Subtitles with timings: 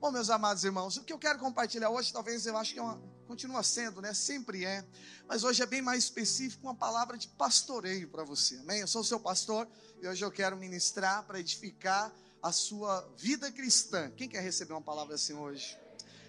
[0.00, 2.82] Bom, meus amados irmãos, o que eu quero compartilhar hoje, talvez eu acho que é
[2.82, 4.14] uma, continua sendo, né?
[4.14, 4.84] Sempre é,
[5.26, 8.78] mas hoje é bem mais específico, uma palavra de pastoreio para você, amém?
[8.78, 9.66] Eu sou o seu pastor
[10.00, 14.08] e hoje eu quero ministrar para edificar a sua vida cristã.
[14.16, 15.76] Quem quer receber uma palavra assim hoje?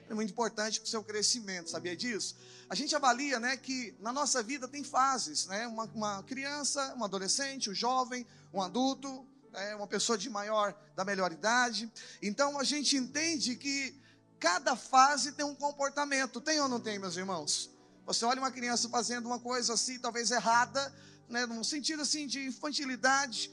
[0.10, 2.38] É muito importante para o seu crescimento, sabia disso?
[2.68, 5.68] A gente avalia, né, que na nossa vida tem fases, né?
[5.68, 11.04] Uma, uma criança, um adolescente, um jovem, um adulto, é uma pessoa de maior, da
[11.04, 11.92] melhor idade.
[12.22, 13.96] Então a gente entende que
[14.40, 17.70] cada fase tem um comportamento, tem ou não tem, meus irmãos?
[18.06, 20.94] Você olha uma criança fazendo uma coisa assim, talvez errada,
[21.28, 23.52] né, num sentido assim de infantilidade.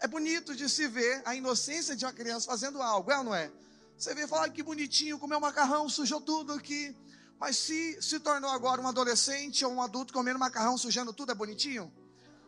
[0.00, 3.34] É bonito de se ver a inocência de uma criança fazendo algo, é ou não
[3.34, 3.50] é?
[3.96, 6.94] Você vê e fala que bonitinho, comeu macarrão, sujou tudo aqui.
[7.38, 11.34] Mas se se tornou agora um adolescente ou um adulto comendo macarrão, sujando tudo, é
[11.34, 11.92] bonitinho?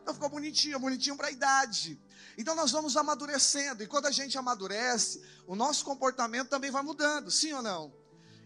[0.07, 1.99] Então ficou bonitinho, bonitinho para a idade.
[2.37, 7.29] Então nós vamos amadurecendo, e quando a gente amadurece, o nosso comportamento também vai mudando,
[7.29, 7.93] sim ou não?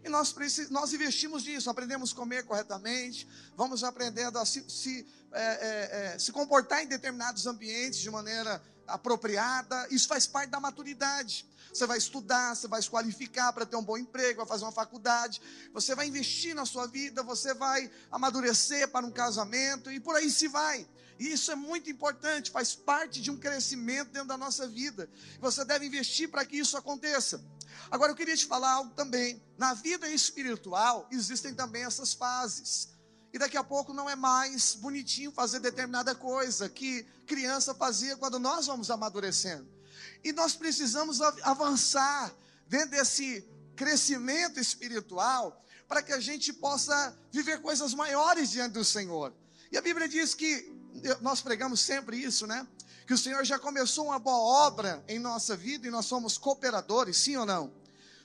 [0.04, 0.34] E nós,
[0.72, 6.18] nós investimos nisso, aprendemos a comer corretamente, vamos aprendendo a se, se, é, é, é,
[6.18, 11.48] se comportar em determinados ambientes de maneira apropriada, isso faz parte da maturidade.
[11.72, 14.72] Você vai estudar, você vai se qualificar para ter um bom emprego, vai fazer uma
[14.72, 15.40] faculdade,
[15.72, 20.32] você vai investir na sua vida, você vai amadurecer para um casamento e por aí
[20.32, 20.88] se vai.
[21.22, 25.08] E isso é muito importante, faz parte de um crescimento dentro da nossa vida.
[25.40, 27.40] Você deve investir para que isso aconteça.
[27.92, 29.40] Agora eu queria te falar algo também.
[29.56, 32.90] Na vida espiritual existem também essas fases.
[33.32, 38.40] E daqui a pouco não é mais bonitinho fazer determinada coisa que criança fazia quando
[38.40, 39.70] nós vamos amadurecendo.
[40.24, 42.34] E nós precisamos avançar
[42.68, 49.32] dentro desse crescimento espiritual para que a gente possa viver coisas maiores diante do Senhor.
[49.72, 50.71] E a Bíblia diz que
[51.22, 52.68] nós pregamos sempre isso, né?
[53.06, 57.18] Que o Senhor já começou uma boa obra em nossa vida e nós somos cooperadores,
[57.18, 57.74] sim ou não?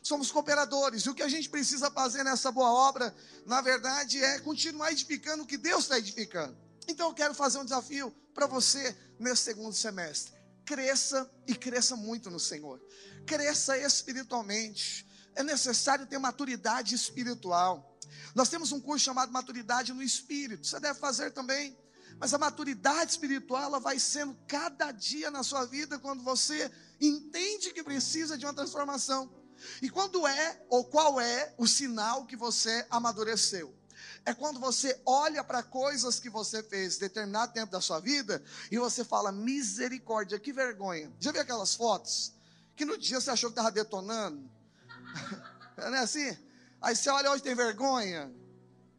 [0.02, 3.12] Somos cooperadores, e o que a gente precisa fazer nessa boa obra,
[3.44, 6.56] na verdade, é continuar edificando o que Deus está edificando.
[6.86, 10.32] Então eu quero fazer um desafio para você nesse segundo semestre.
[10.64, 12.80] Cresça e cresça muito no Senhor.
[13.26, 15.06] Cresça espiritualmente.
[15.34, 17.98] É necessário ter maturidade espiritual.
[18.34, 20.66] Nós temos um curso chamado Maturidade no Espírito.
[20.66, 21.76] Você deve fazer também.
[22.18, 27.72] Mas a maturidade espiritual ela vai sendo cada dia na sua vida quando você entende
[27.72, 29.30] que precisa de uma transformação.
[29.82, 33.74] E quando é ou qual é o sinal que você amadureceu?
[34.24, 38.78] É quando você olha para coisas que você fez determinado tempo da sua vida e
[38.78, 41.12] você fala: misericórdia, que vergonha.
[41.20, 42.32] Já viu aquelas fotos?
[42.74, 44.50] Que no dia você achou que estava detonando?
[45.76, 46.36] Não é assim?
[46.80, 48.30] Aí você olha hoje tem vergonha.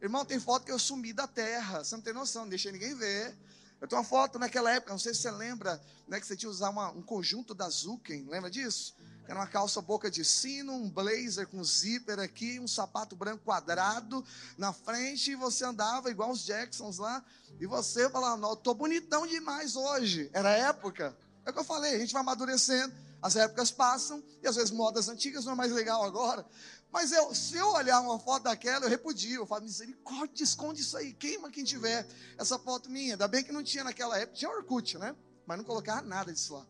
[0.00, 1.82] Irmão, tem foto que eu sumi da terra.
[1.82, 3.36] Você não tem noção, não deixei ninguém ver.
[3.80, 6.50] Eu tenho uma foto naquela época, não sei se você lembra, né, que você tinha
[6.50, 8.94] que usar uma, um conjunto da Zuken, lembra disso?
[9.28, 14.24] Era uma calça boca de sino, um blazer com zíper aqui, um sapato branco quadrado
[14.56, 17.22] na frente, e você andava igual os Jacksons lá,
[17.60, 20.28] e você falava, não, tô bonitão demais hoje.
[20.32, 21.16] Era época.
[21.44, 22.92] É o que eu falei, a gente vai amadurecendo,
[23.22, 26.44] as épocas passam, e às vezes modas antigas não é mais legal agora.
[26.90, 29.42] Mas eu, se eu olhar uma foto daquela, eu repudio.
[29.42, 32.06] Eu falo, misericórdia, esconde isso aí, queima quem tiver
[32.38, 33.14] essa foto minha.
[33.14, 35.14] Ainda bem que não tinha naquela época, tinha Orkut, né?
[35.46, 36.66] Mas não colocava nada disso lá.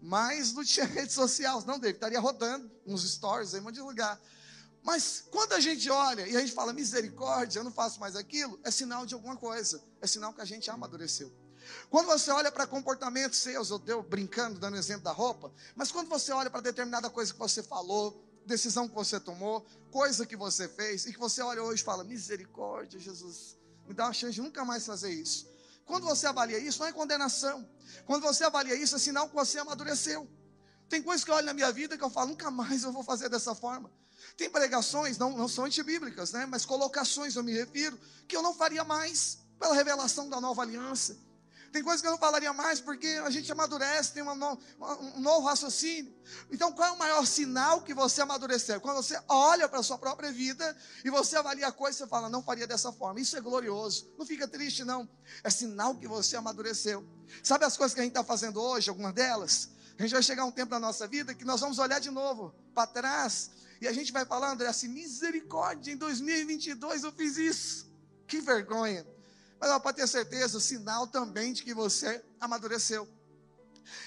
[0.00, 3.80] Mas não tinha rede social, não, David, estaria rodando nos stories, em um monte de
[3.80, 4.20] lugar.
[4.82, 8.58] Mas quando a gente olha e a gente fala, misericórdia, eu não faço mais aquilo,
[8.62, 9.82] é sinal de alguma coisa.
[10.00, 11.32] É sinal que a gente amadureceu.
[11.90, 16.08] Quando você olha para comportamentos seus, eu estou brincando, dando exemplo da roupa, mas quando
[16.08, 20.68] você olha para determinada coisa que você falou, decisão que você tomou, coisa que você
[20.68, 24.42] fez, e que você olha hoje e fala: misericórdia, Jesus, me dá uma chance de
[24.42, 25.48] nunca mais fazer isso.
[25.84, 27.68] Quando você avalia isso, não é condenação.
[28.04, 30.28] Quando você avalia isso, é sinal que você amadureceu.
[30.88, 33.02] Tem coisas que eu olho na minha vida que eu falo, nunca mais eu vou
[33.02, 33.90] fazer dessa forma.
[34.36, 36.46] Tem pregações, não, não são antibíblicas, né?
[36.46, 37.98] mas colocações eu me refiro,
[38.28, 41.16] que eu não faria mais pela revelação da nova aliança.
[41.72, 44.58] Tem coisas que eu não falaria mais porque a gente amadurece, tem no,
[45.16, 46.14] um novo raciocínio.
[46.50, 48.80] Então, qual é o maior sinal que você amadureceu?
[48.80, 52.28] Quando você olha para a sua própria vida e você avalia a coisa você fala,
[52.28, 53.20] não faria dessa forma.
[53.20, 54.10] Isso é glorioso.
[54.18, 55.08] Não fica triste, não.
[55.44, 57.06] É sinal que você amadureceu.
[57.42, 59.70] Sabe as coisas que a gente está fazendo hoje, algumas delas?
[59.98, 62.54] A gente vai chegar um tempo na nossa vida que nós vamos olhar de novo
[62.74, 67.90] para trás e a gente vai falar, André, assim, misericórdia, em 2022 eu fiz isso.
[68.26, 69.06] Que vergonha.
[69.58, 73.08] Mas pode ter certeza, sinal também de que você amadureceu.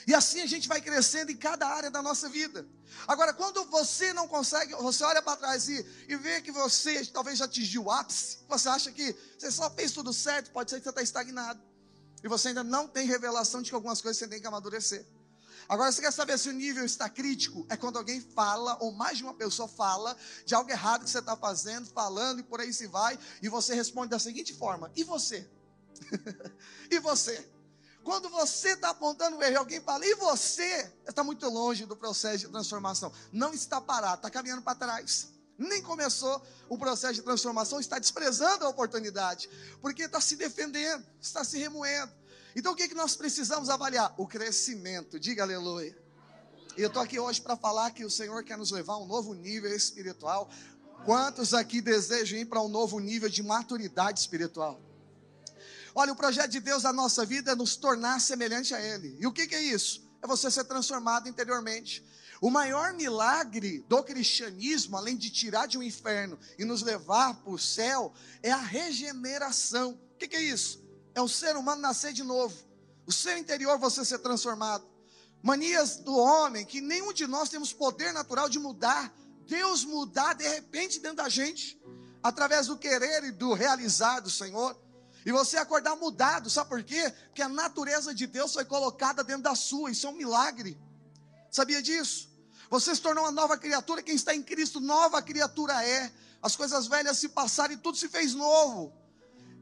[0.05, 2.67] E assim a gente vai crescendo em cada área da nossa vida.
[3.07, 7.37] Agora, quando você não consegue, você olha para trás e, e vê que você talvez
[7.37, 10.83] já atingiu o ápice, você acha que você só fez tudo certo, pode ser que
[10.83, 11.61] você está estagnado.
[12.23, 15.05] E você ainda não tem revelação de que algumas coisas você tem que amadurecer.
[15.69, 17.63] Agora, você quer saber se o nível está crítico?
[17.69, 21.19] É quando alguém fala, ou mais de uma pessoa fala, de algo errado que você
[21.19, 25.03] está fazendo, falando e por aí se vai, e você responde da seguinte forma: E
[25.03, 25.47] você?
[26.89, 27.47] e você?
[28.03, 30.91] Quando você está apontando o erro, alguém fala, e você?
[31.07, 33.13] Está muito longe do processo de transformação.
[33.31, 35.27] Não está parado, está caminhando para trás.
[35.55, 39.47] Nem começou o processo de transformação, está desprezando a oportunidade,
[39.81, 42.11] porque está se defendendo, está se remoendo.
[42.59, 44.13] Então o que, é que nós precisamos avaliar?
[44.17, 45.97] O crescimento, diga aleluia.
[46.75, 49.07] E eu estou aqui hoje para falar que o Senhor quer nos levar a um
[49.07, 50.49] novo nível espiritual.
[51.05, 54.77] Quantos aqui desejam ir para um novo nível de maturidade espiritual?
[55.95, 59.15] Olha, o projeto de Deus na nossa vida é nos tornar semelhante a Ele.
[59.17, 60.05] E o que, que é isso?
[60.21, 62.05] É você ser transformado interiormente.
[62.41, 67.53] O maior milagre do cristianismo, além de tirar de um inferno e nos levar para
[67.53, 68.13] o céu,
[68.43, 69.91] é a regeneração.
[70.13, 70.88] O que, que é isso?
[71.19, 72.55] É o ser humano nascer de novo.
[73.05, 74.85] O seu interior você ser transformado.
[75.43, 79.13] Manias do homem que nenhum de nós temos poder natural de mudar.
[79.45, 81.77] Deus mudar de repente dentro da gente,
[82.23, 84.79] através do querer e do realizar do Senhor.
[85.25, 87.13] E você acordar mudado, sabe por quê?
[87.25, 90.79] Porque a natureza de Deus foi colocada dentro da sua, isso é um milagre.
[91.51, 92.29] Sabia disso?
[92.69, 96.09] Você se tornou uma nova criatura, quem está em Cristo, nova criatura é.
[96.41, 98.93] As coisas velhas se passaram e tudo se fez novo.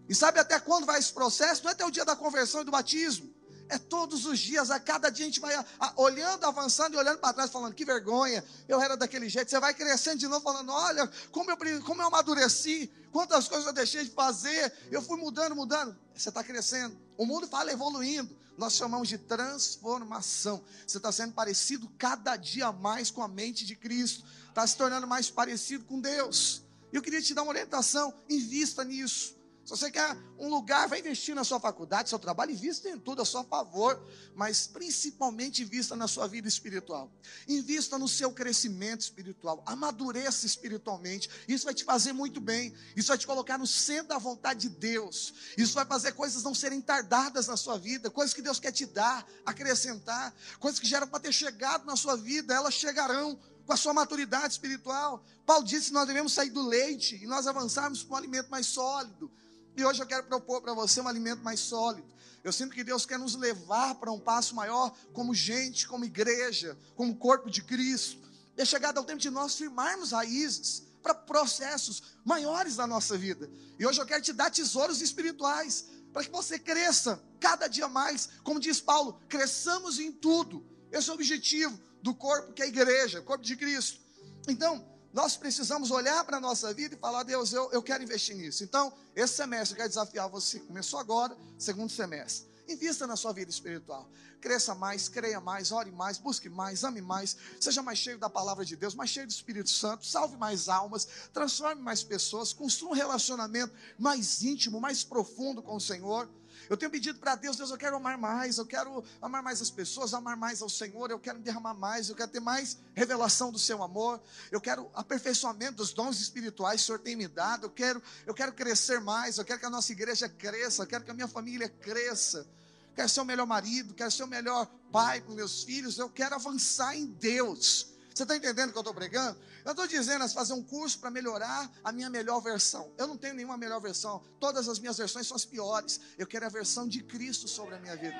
[0.07, 1.63] E sabe até quando vai esse processo?
[1.63, 3.37] Não é até o dia da conversão e do batismo.
[3.69, 6.97] É todos os dias, a cada dia a gente vai a, a, olhando, avançando e
[6.97, 9.49] olhando para trás, falando que vergonha, eu era daquele jeito.
[9.49, 13.73] Você vai crescendo de novo, falando: olha, como eu, como eu amadureci, quantas coisas eu
[13.73, 15.97] deixei de fazer, eu fui mudando, mudando.
[16.15, 16.97] Você está crescendo.
[17.17, 18.35] O mundo fala evoluindo.
[18.57, 20.63] Nós chamamos de transformação.
[20.85, 25.05] Você está sendo parecido cada dia mais com a mente de Cristo, está se tornando
[25.05, 26.63] mais parecido com Deus.
[26.91, 29.36] Eu queria te dar uma orientação: invista nisso.
[29.67, 33.21] Se você quer um lugar, vai investir na sua faculdade, seu trabalho, invista em tudo
[33.21, 34.01] a seu favor,
[34.33, 37.11] mas principalmente invista na sua vida espiritual.
[37.49, 41.29] Invista no seu crescimento espiritual, amadureça espiritualmente.
[41.49, 42.73] Isso vai te fazer muito bem.
[42.95, 45.33] Isso vai te colocar no centro da vontade de Deus.
[45.57, 48.85] Isso vai fazer coisas não serem tardadas na sua vida, coisas que Deus quer te
[48.85, 53.73] dar, acrescentar, coisas que já eram para ter chegado na sua vida, elas chegarão com
[53.73, 55.21] a sua maturidade espiritual.
[55.45, 58.65] Paulo disse que nós devemos sair do leite e nós avançarmos para um alimento mais
[58.65, 59.29] sólido.
[59.77, 62.11] E hoje eu quero propor para você um alimento mais sólido.
[62.43, 66.75] Eu sinto que Deus quer nos levar para um passo maior, como gente, como igreja,
[66.95, 68.27] como corpo de Cristo.
[68.57, 73.47] É chegado ao tempo de nós firmarmos raízes para processos maiores da nossa vida.
[73.77, 78.29] E hoje eu quero te dar tesouros espirituais, para que você cresça cada dia mais.
[78.43, 80.65] Como diz Paulo, cresçamos em tudo.
[80.91, 83.99] Esse é o objetivo do corpo que é a igreja, corpo de Cristo.
[84.47, 88.35] Então, nós precisamos olhar para a nossa vida e falar: Deus, eu, eu quero investir
[88.35, 88.63] nisso.
[88.63, 90.59] Então, esse semestre eu quero desafiar você.
[90.59, 92.47] Começou agora, segundo semestre.
[92.69, 94.07] Invista na sua vida espiritual.
[94.39, 97.35] Cresça mais, creia mais, ore mais, busque mais, ame mais.
[97.59, 100.05] Seja mais cheio da palavra de Deus, mais cheio do Espírito Santo.
[100.05, 102.53] Salve mais almas, transforme mais pessoas.
[102.53, 106.29] Construa um relacionamento mais íntimo, mais profundo com o Senhor.
[106.69, 109.69] Eu tenho pedido para Deus, Deus, eu quero amar mais, eu quero amar mais as
[109.69, 113.59] pessoas, amar mais ao Senhor, eu quero derramar mais, eu quero ter mais revelação do
[113.59, 114.21] seu amor,
[114.51, 118.33] eu quero aperfeiçoamento dos dons espirituais que o Senhor tem me dado, eu quero, eu
[118.33, 121.27] quero crescer mais, eu quero que a nossa igreja cresça, eu quero que a minha
[121.27, 122.47] família cresça.
[122.95, 126.33] Quero ser o melhor marido, quero ser o melhor pai para meus filhos, eu quero
[126.33, 127.96] avançar em Deus.
[128.17, 129.37] Você está entendendo o que eu estou pregando?
[129.63, 132.91] Eu estou dizendo é fazer um curso para melhorar a minha melhor versão.
[132.97, 134.23] Eu não tenho nenhuma melhor versão.
[134.39, 136.01] Todas as minhas versões são as piores.
[136.17, 138.15] Eu quero a versão de Cristo sobre a minha vida.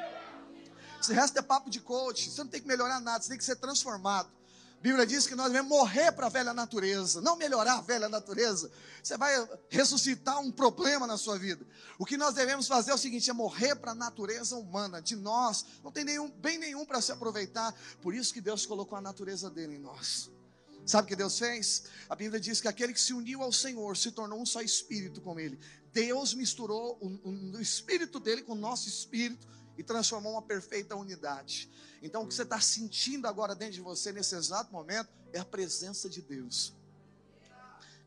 [1.01, 2.30] Se resta é papo de coach.
[2.30, 4.30] Você não tem que melhorar nada, você tem que ser transformado.
[4.88, 8.72] Bíblia diz que nós devemos morrer para a velha natureza, não melhorar a velha natureza.
[9.03, 9.34] Você vai
[9.67, 11.67] ressuscitar um problema na sua vida.
[12.00, 15.17] O que nós devemos fazer é o seguinte: é morrer para a natureza humana, de
[15.17, 15.65] nós.
[15.84, 17.75] Não tem nenhum, bem nenhum para se aproveitar.
[18.01, 20.32] Por isso que Deus colocou a natureza dele em nós.
[20.86, 21.84] Sabe o que Deus fez?
[22.10, 25.20] A Bíblia diz que aquele que se uniu ao Senhor se tornou um só espírito
[25.20, 25.60] com ele.
[25.91, 29.46] Deus misturou o, o, o espírito dele com o nosso espírito
[29.77, 31.69] e transformou uma perfeita unidade.
[32.01, 35.46] Então, o que você está sentindo agora dentro de você, nesse exato momento, é a
[35.46, 36.74] presença de Deus.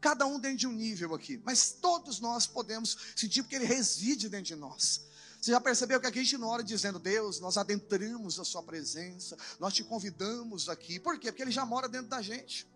[0.00, 4.28] Cada um dentro de um nível aqui, mas todos nós podemos sentir porque Ele reside
[4.28, 5.06] dentro de nós.
[5.40, 8.62] Você já percebeu que aqui a gente não ora dizendo, Deus, nós adentramos a Sua
[8.62, 10.98] presença, nós te convidamos aqui.
[10.98, 11.30] Por quê?
[11.30, 12.68] Porque Ele já mora dentro da gente.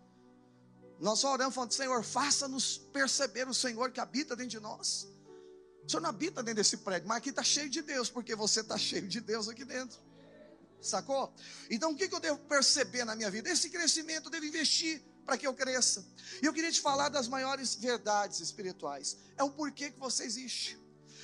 [0.99, 5.07] Nós só oramos falando, Senhor, faça-nos perceber o Senhor que habita dentro de nós.
[5.85, 8.61] O Senhor não habita dentro desse prédio, mas aqui está cheio de Deus, porque você
[8.61, 9.99] está cheio de Deus aqui dentro.
[10.81, 11.33] Sacou?
[11.69, 13.49] Então o que, que eu devo perceber na minha vida?
[13.49, 16.05] Esse crescimento eu devo investir para que eu cresça.
[16.41, 19.17] E eu queria te falar das maiores verdades espirituais.
[19.37, 20.79] É o porquê que você existe.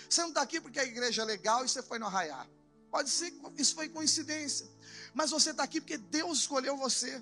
[0.10, 2.50] Você não está aqui porque a igreja é legal e você foi no arraiar.
[2.90, 4.68] Pode ser que isso foi coincidência.
[5.14, 7.22] Mas você está aqui porque Deus escolheu você.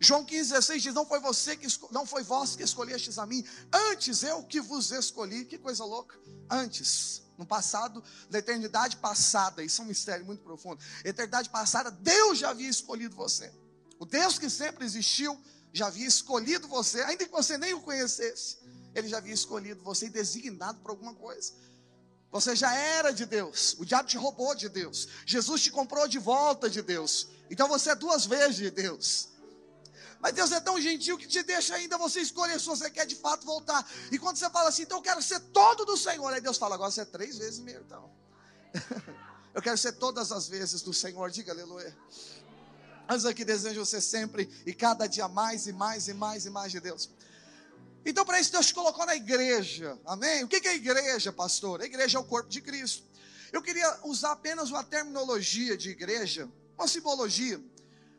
[0.00, 3.44] João 15, 16 diz: Não foi você que não foi vós que escolhestes a mim,
[3.72, 5.44] antes eu que vos escolhi.
[5.44, 6.18] Que coisa louca.
[6.50, 10.82] Antes, no passado, na eternidade passada, isso é um mistério muito profundo.
[11.04, 13.52] Eternidade passada, Deus já havia escolhido você.
[13.98, 15.38] O Deus que sempre existiu
[15.72, 18.58] já havia escolhido você, ainda que você nem o conhecesse,
[18.94, 21.52] ele já havia escolhido você e designado para alguma coisa.
[22.30, 26.18] Você já era de Deus, o diabo te roubou de Deus, Jesus te comprou de
[26.18, 29.30] volta de Deus, então você é duas vezes de Deus.
[30.24, 33.14] Mas Deus é tão gentil que te deixa ainda você escolher se você quer de
[33.14, 33.86] fato voltar.
[34.10, 36.76] E quando você fala assim, então eu quero ser todo do Senhor, aí Deus fala,
[36.76, 38.10] agora você é três vezes mesmo, então.
[39.52, 41.94] eu quero ser todas as vezes do Senhor, diga aleluia.
[43.06, 46.72] Mas aqui desejo você sempre e cada dia mais e mais e mais e mais
[46.72, 47.10] de Deus.
[48.02, 49.98] Então, para isso, Deus te colocou na igreja.
[50.06, 50.42] Amém?
[50.42, 51.82] O que é igreja, pastor?
[51.82, 53.04] A igreja é o corpo de Cristo.
[53.52, 57.62] Eu queria usar apenas uma terminologia de igreja, uma simbologia,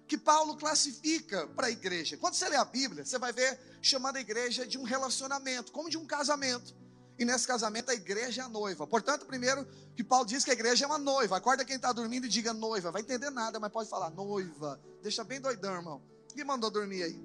[0.07, 2.17] que Paulo classifica para a igreja.
[2.17, 5.89] Quando você lê a Bíblia, você vai ver chamando a igreja de um relacionamento, como
[5.89, 6.75] de um casamento.
[7.17, 8.85] E nesse casamento a igreja é a noiva.
[8.85, 11.37] Portanto, primeiro que Paulo diz que a igreja é uma noiva.
[11.37, 12.91] Acorda quem está dormindo e diga noiva.
[12.91, 14.79] Vai entender nada, mas pode falar noiva.
[15.01, 16.01] Deixa bem doidão, irmão.
[16.33, 17.19] Quem mandou dormir aí?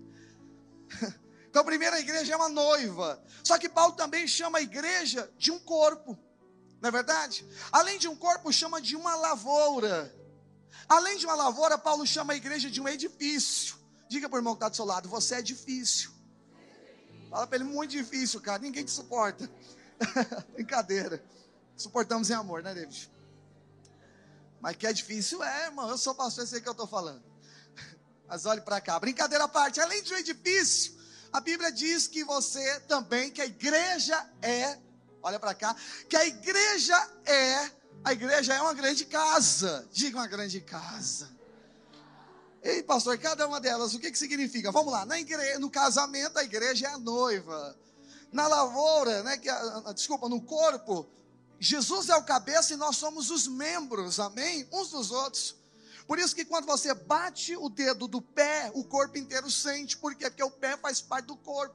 [1.50, 3.20] Então, primeiro a igreja é uma noiva.
[3.42, 6.16] Só que Paulo também chama a igreja de um corpo.
[6.80, 7.44] Não é verdade?
[7.72, 10.14] Além de um corpo, chama de uma lavoura.
[10.88, 13.76] Além de uma lavoura, Paulo chama a igreja de um edifício.
[14.08, 16.10] Diga para o irmão que está do seu lado: você é difícil.
[17.30, 18.60] Fala para ele: muito difícil, cara.
[18.60, 19.50] Ninguém te suporta.
[20.52, 21.22] Brincadeira.
[21.76, 23.10] Suportamos em amor, né, David?
[24.60, 25.88] Mas que é difícil, é, irmão.
[25.88, 27.22] Eu sou pastor, sei que eu estou falando.
[28.28, 28.98] Mas olhe para cá.
[28.98, 29.80] Brincadeira à parte.
[29.80, 31.00] Além de um edifício,
[31.32, 34.78] a Bíblia diz que você também, que a igreja é,
[35.22, 35.74] olha para cá,
[36.08, 37.70] que a igreja é,
[38.04, 39.88] a igreja é uma grande casa.
[39.92, 41.30] Diga uma grande casa.
[42.62, 44.70] Ei, pastor, cada uma delas, o que, que significa?
[44.70, 45.06] Vamos lá,
[45.58, 47.76] no casamento, a igreja é a noiva.
[48.30, 49.48] Na lavoura, né, que,
[49.94, 51.08] desculpa, no corpo,
[51.58, 54.68] Jesus é o cabeça e nós somos os membros, amém?
[54.72, 55.56] Uns dos outros.
[56.06, 59.96] Por isso que quando você bate o dedo do pé, o corpo inteiro sente.
[59.96, 60.28] Por quê?
[60.28, 61.74] Porque o pé faz parte do corpo.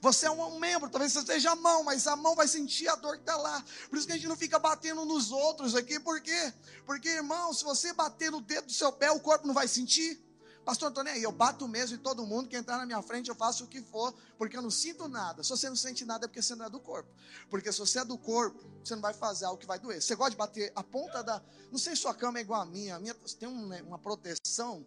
[0.00, 2.96] Você é um membro, talvez você seja a mão, mas a mão vai sentir a
[2.96, 3.64] dor que está lá.
[3.88, 5.98] Por isso que a gente não fica batendo nos outros aqui.
[6.00, 6.52] Por quê?
[6.86, 10.20] Porque, irmão, se você bater no dedo do seu pé, o corpo não vai sentir.
[10.64, 13.64] Pastor Antônio, eu bato mesmo em todo mundo que entrar na minha frente, eu faço
[13.64, 15.42] o que for, porque eu não sinto nada.
[15.42, 17.10] Se você não sente nada, é porque você não é do corpo.
[17.50, 20.00] Porque se você é do corpo, você não vai fazer algo que vai doer.
[20.00, 21.42] Você gosta de bater a ponta da.
[21.72, 22.94] Não sei se sua cama é igual a minha.
[22.94, 24.86] A minha tem um, né, uma proteção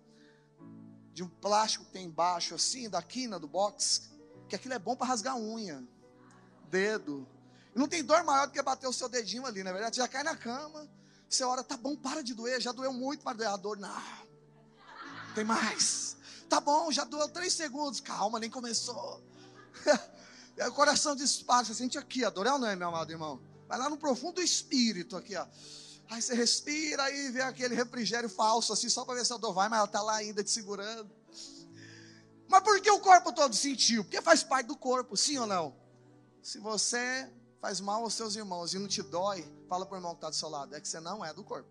[1.13, 4.01] de um plástico que tem embaixo, assim, da quina do box,
[4.57, 5.83] que aquilo é bom para rasgar unha,
[6.69, 7.27] dedo.
[7.75, 9.95] E não tem dor maior do que bater o seu dedinho ali, na é verdade.
[9.95, 10.87] Você já cai na cama,
[11.29, 14.01] você ora, tá bom, para de doer, já doeu muito, mas doer a dor, não.
[15.33, 16.15] Tem mais.
[16.47, 17.99] Tá bom, já doeu três segundos.
[17.99, 19.21] Calma, nem começou.
[20.67, 21.65] o coração dispara.
[21.65, 23.41] Você sente aqui, a dor é ou não é, meu amado irmão?
[23.67, 25.45] Vai lá no profundo espírito aqui, ó.
[26.09, 29.53] Aí você respira aí vê aquele refrigério falso, assim, só para ver se a dor
[29.53, 31.09] vai, mas ela está lá ainda te segurando.
[32.55, 34.01] Mas por que o corpo todo sentiu?
[34.01, 35.75] Porque faz parte do corpo, sim ou não?
[36.41, 40.11] Se você faz mal aos seus irmãos e não te dói, fala para o irmão
[40.11, 41.67] que está do seu lado, é que você não é do corpo.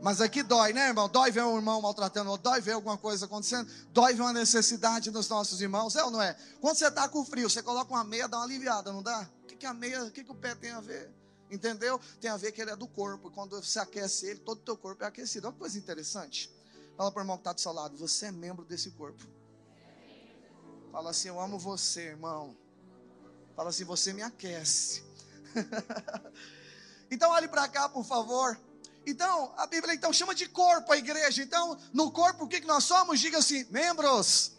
[0.00, 1.06] Mas aqui dói, né, irmão?
[1.06, 5.28] Dói ver um irmão maltratando, dói ver alguma coisa acontecendo, dói ver uma necessidade dos
[5.28, 6.34] nossos irmãos, é ou não é?
[6.58, 9.28] Quando você está com frio, você coloca uma meia, dá uma aliviada, não dá?
[9.42, 11.12] O que, que a meia, o que, que o pé tem a ver?
[11.50, 12.00] Entendeu?
[12.22, 13.30] Tem a ver que ele é do corpo.
[13.30, 15.46] Quando você aquece ele, todo o teu corpo é aquecido.
[15.46, 16.50] Olha que coisa interessante.
[17.00, 19.24] Fala para o irmão que está do seu lado, você é membro desse corpo.
[20.92, 22.54] Fala assim, eu amo você, irmão.
[23.56, 25.02] Fala assim, você me aquece.
[27.10, 28.60] então olhe para cá, por favor.
[29.06, 31.42] Então, a Bíblia então chama de corpo a igreja.
[31.42, 33.18] Então, no corpo, o que, que nós somos?
[33.18, 34.52] Diga assim: membros.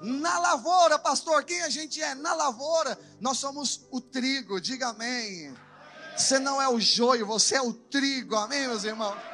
[0.00, 2.14] Na lavoura, pastor, quem a gente é?
[2.14, 5.54] Na lavoura, nós somos o trigo, diga amém.
[6.16, 9.29] Você não é o joio, você é o trigo, amém, meus irmãos?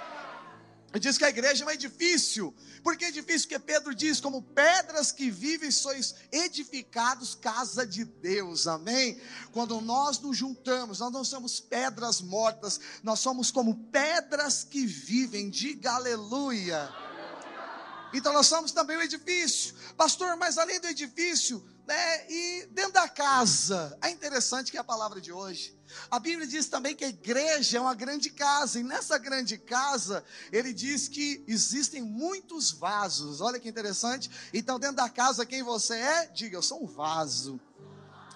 [0.99, 2.55] Diz que a igreja é um edifício.
[2.83, 3.49] Por que edifício?
[3.49, 8.67] Porque Pedro diz: como pedras que vivem, sois edificados, casa de Deus.
[8.67, 9.21] Amém?
[9.53, 15.50] Quando nós nos juntamos, nós não somos pedras mortas, nós somos como pedras que vivem.
[15.50, 16.88] Diga aleluia.
[18.12, 19.75] Então nós somos também o edifício.
[19.97, 24.85] Pastor, mas além do edifício, né, e dentro da casa, é interessante que é a
[24.85, 25.76] palavra de hoje.
[26.11, 30.25] A Bíblia diz também que a igreja é uma grande casa, e nessa grande casa,
[30.50, 33.40] ele diz que existem muitos vasos.
[33.40, 34.28] Olha que interessante.
[34.52, 36.26] Então, dentro da casa, quem você é?
[36.26, 37.61] Diga, eu sou um vaso.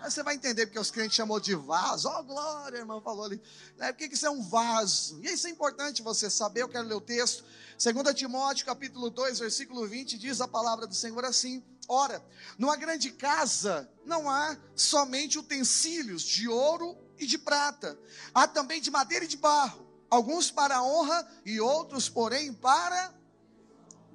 [0.00, 2.09] Aí você vai entender porque os crentes chamou de vaso.
[2.09, 3.40] Ó, oh, glória, a irmã falou ali.
[3.76, 3.92] Né?
[3.92, 5.21] Por que isso é um vaso?
[5.23, 6.62] E isso é importante você saber.
[6.62, 7.45] Eu quero ler o texto.
[7.80, 12.22] 2 Timóteo, capítulo 2, versículo 20, diz a palavra do Senhor assim: Ora,
[12.58, 17.99] numa grande casa não há somente utensílios de ouro e de prata,
[18.34, 23.14] há também de madeira e de barro, alguns para honra e outros, porém, para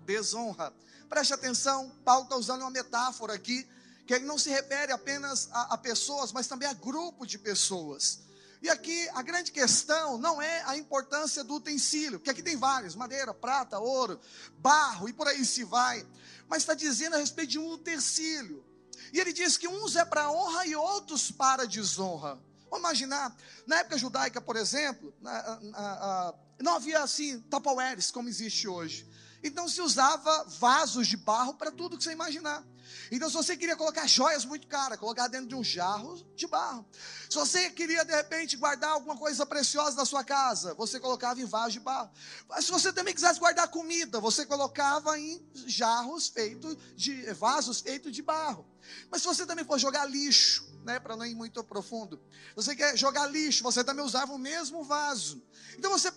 [0.05, 0.71] desonra.
[1.09, 3.67] Preste atenção, Paulo está usando uma metáfora aqui
[4.05, 8.24] que ele não se refere apenas a, a pessoas, mas também a grupo de pessoas.
[8.65, 12.95] E aqui a grande questão não é a importância do utensílio, porque aqui tem vários:
[12.95, 14.19] madeira, prata, ouro,
[14.57, 16.03] barro e por aí se vai.
[16.47, 18.65] Mas está dizendo a respeito de um utensílio.
[19.13, 22.39] E ele diz que uns é para honra e outros para desonra.
[22.63, 28.29] Vamos imaginar, na época judaica, por exemplo, na, na, na, não havia assim tapawares como
[28.29, 29.07] existe hoje.
[29.43, 32.63] Então se usava vasos de barro para tudo que você imaginar.
[33.11, 36.85] Então, se você queria colocar joias muito caras, colocar dentro de um jarro de barro.
[37.29, 41.45] Se você queria, de repente, guardar alguma coisa preciosa da sua casa, você colocava em
[41.45, 42.09] vasos de barro.
[42.49, 48.11] Mas se você também quisesse guardar comida, você colocava em jarros feitos de vasos feitos
[48.11, 48.65] de barro.
[49.09, 52.21] Mas se você também for jogar lixo, né, para não ir muito profundo,
[52.55, 55.43] você quer jogar lixo, você também usava o mesmo vaso.
[55.77, 56.11] Então você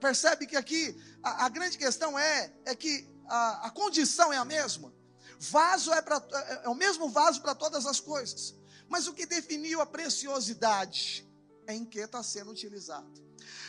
[0.00, 4.44] percebe que aqui a, a grande questão é, é que a, a condição é a
[4.44, 4.92] mesma.
[5.38, 8.54] Vaso é, pra, é, é o mesmo vaso para todas as coisas.
[8.88, 11.26] Mas o que definiu a preciosidade
[11.66, 13.28] é em que está sendo utilizado.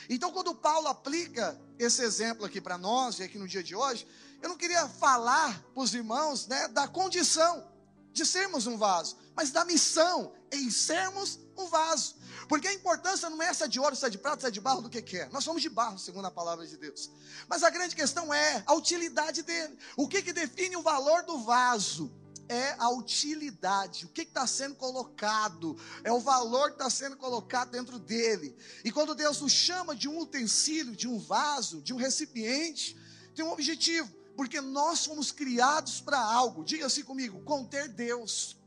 [0.10, 4.08] Então, quando Paulo aplica esse exemplo aqui para nós, e aqui no dia de hoje,
[4.42, 7.68] eu não queria falar para os irmãos né, da condição
[8.12, 12.16] de sermos um vaso, mas da missão em sermos um vaso.
[12.48, 14.62] Porque a importância não é essa de ouro, se é de prata, se é de
[14.62, 15.30] barro, do que, que é.
[15.30, 17.12] Nós somos de barro, segundo a palavra de Deus.
[17.48, 19.78] Mas a grande questão é a utilidade dele.
[19.98, 22.12] O que, que define o valor do vaso?
[22.48, 27.70] É a utilidade, o que está sendo colocado, é o valor que está sendo colocado
[27.70, 28.58] dentro dele.
[28.84, 32.98] E quando Deus nos chama de um utensílio, de um vaso, de um recipiente,
[33.36, 38.59] tem um objetivo, porque nós fomos criados para algo, diga assim comigo: conter Deus.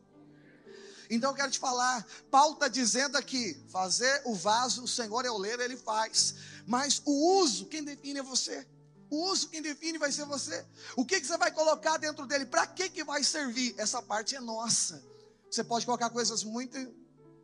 [1.14, 5.30] Então eu quero te falar, Paulo está dizendo aqui: fazer o vaso, o Senhor é
[5.30, 6.34] o ler, ele faz.
[6.66, 8.66] Mas o uso, quem define é você.
[9.10, 10.64] O uso, quem define vai ser você.
[10.96, 12.46] O que, que você vai colocar dentro dele?
[12.46, 13.74] Para que, que vai servir?
[13.76, 15.04] Essa parte é nossa.
[15.50, 16.78] Você pode colocar coisas muito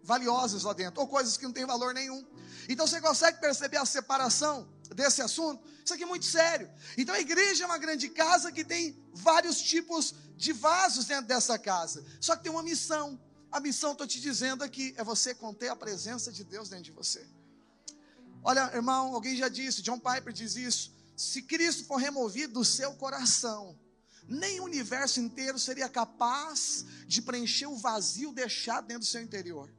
[0.03, 2.27] valiosas lá dentro, ou coisas que não têm valor nenhum.
[2.71, 5.63] Então você consegue perceber a separação desse assunto?
[5.85, 6.71] Isso aqui é muito sério.
[6.97, 11.59] Então a igreja é uma grande casa que tem vários tipos de vasos dentro dessa
[11.59, 12.03] casa.
[12.19, 13.21] Só que tem uma missão.
[13.51, 16.93] A missão, estou te dizendo aqui, é você conter a presença de Deus dentro de
[16.93, 17.27] você.
[18.43, 20.93] Olha, irmão, alguém já disse, John Piper diz isso.
[21.17, 23.77] Se Cristo for removido do seu coração,
[24.29, 29.73] nem o universo inteiro seria capaz de preencher o vazio deixado dentro do seu interior.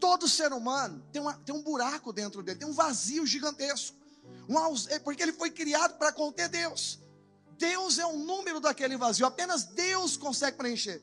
[0.00, 3.96] Todo ser humano tem, uma, tem um buraco dentro dele, tem um vazio gigantesco.
[4.48, 4.56] Um,
[4.88, 6.98] é porque ele foi criado para conter Deus.
[7.58, 11.02] Deus é o número daquele vazio, apenas Deus consegue preencher.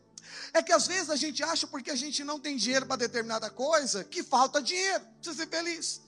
[0.54, 3.50] É que às vezes a gente acha porque a gente não tem dinheiro para determinada
[3.50, 6.02] coisa que falta dinheiro, precisa ser feliz.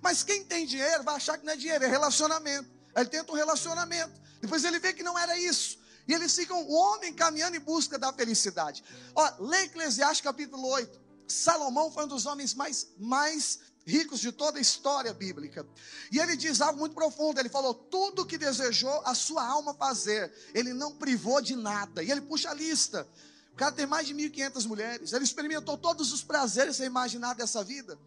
[0.00, 2.68] Mas quem tem dinheiro vai achar que não é dinheiro, é relacionamento.
[2.96, 4.12] Ele tenta um relacionamento.
[4.40, 5.78] Depois ele vê que não era isso.
[6.06, 8.82] E eles ficam o homem caminhando em busca da felicidade.
[9.14, 11.00] Ó, lê Eclesiastes capítulo 8.
[11.28, 15.66] Salomão foi um dos homens mais, mais ricos de toda a história bíblica.
[16.10, 17.38] E ele diz algo muito profundo.
[17.38, 22.02] Ele falou: tudo que desejou a sua alma fazer, ele não privou de nada.
[22.02, 23.06] E ele puxa a lista.
[23.52, 25.12] O cara tem mais de 1.500 mulheres.
[25.12, 27.98] Ele experimentou todos os prazeres sem imaginar dessa vida.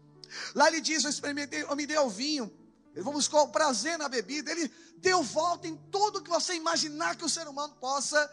[0.54, 2.52] Lá ele diz: Eu experimentei, eu me dei o vinho.
[2.94, 4.50] Ele buscar o prazer na bebida.
[4.50, 8.30] Ele deu volta em tudo que você imaginar que o ser humano possa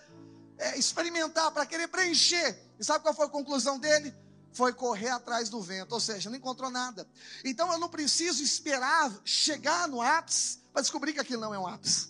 [0.57, 2.57] é, experimentar para querer preencher.
[2.79, 4.13] E sabe qual foi a conclusão dele?
[4.53, 7.07] Foi correr atrás do vento, ou seja, não encontrou nada.
[7.43, 11.67] Então eu não preciso esperar chegar no ápice para descobrir que aquilo não é um
[11.67, 12.09] ápice.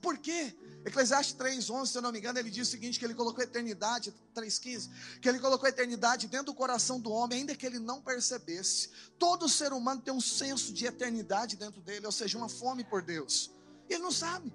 [0.00, 0.54] Por quê?
[0.88, 3.44] Eclesiastes 3:11, se eu não me engano, ele diz o seguinte: que ele colocou a
[3.44, 7.78] eternidade, 3,15, que ele colocou a eternidade dentro do coração do homem, ainda que ele
[7.78, 8.90] não percebesse.
[9.18, 13.02] Todo ser humano tem um senso de eternidade dentro dele, ou seja, uma fome por
[13.02, 13.50] Deus.
[13.88, 14.52] E ele não sabe.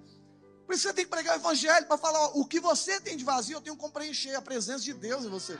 [0.66, 3.16] Por isso você tem que pregar o evangelho para falar: ó, o que você tem
[3.16, 5.58] de vazio, eu tenho como preencher a presença de Deus em você.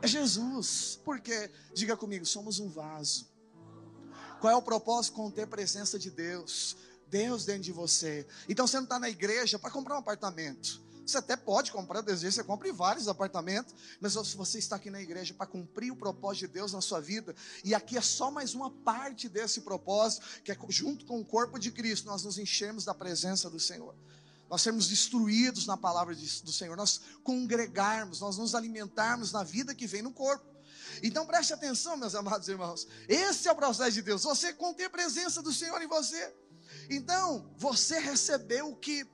[0.00, 1.00] É Jesus.
[1.04, 3.26] Porque, diga comigo, somos um vaso.
[4.40, 5.14] Qual é o propósito?
[5.14, 6.76] Conter a presença de Deus.
[7.08, 8.26] Deus dentro de você.
[8.48, 10.84] Então você não está na igreja para comprar um apartamento.
[11.06, 15.00] Você até pode comprar, desejo, você compre vários apartamentos, mas se você está aqui na
[15.00, 18.54] igreja para cumprir o propósito de Deus na sua vida, e aqui é só mais
[18.54, 22.84] uma parte desse propósito, que é junto com o corpo de Cristo, nós nos enchemos
[22.84, 23.94] da presença do Senhor.
[24.50, 29.86] nós sermos destruídos na palavra do Senhor, nós congregarmos, nós nos alimentarmos na vida que
[29.86, 30.44] vem no corpo.
[31.02, 32.86] Então preste atenção, meus amados irmãos.
[33.08, 34.22] Esse é o processo de Deus.
[34.22, 36.32] Você contém a presença do Senhor em você.
[36.88, 39.06] Então, você recebeu o que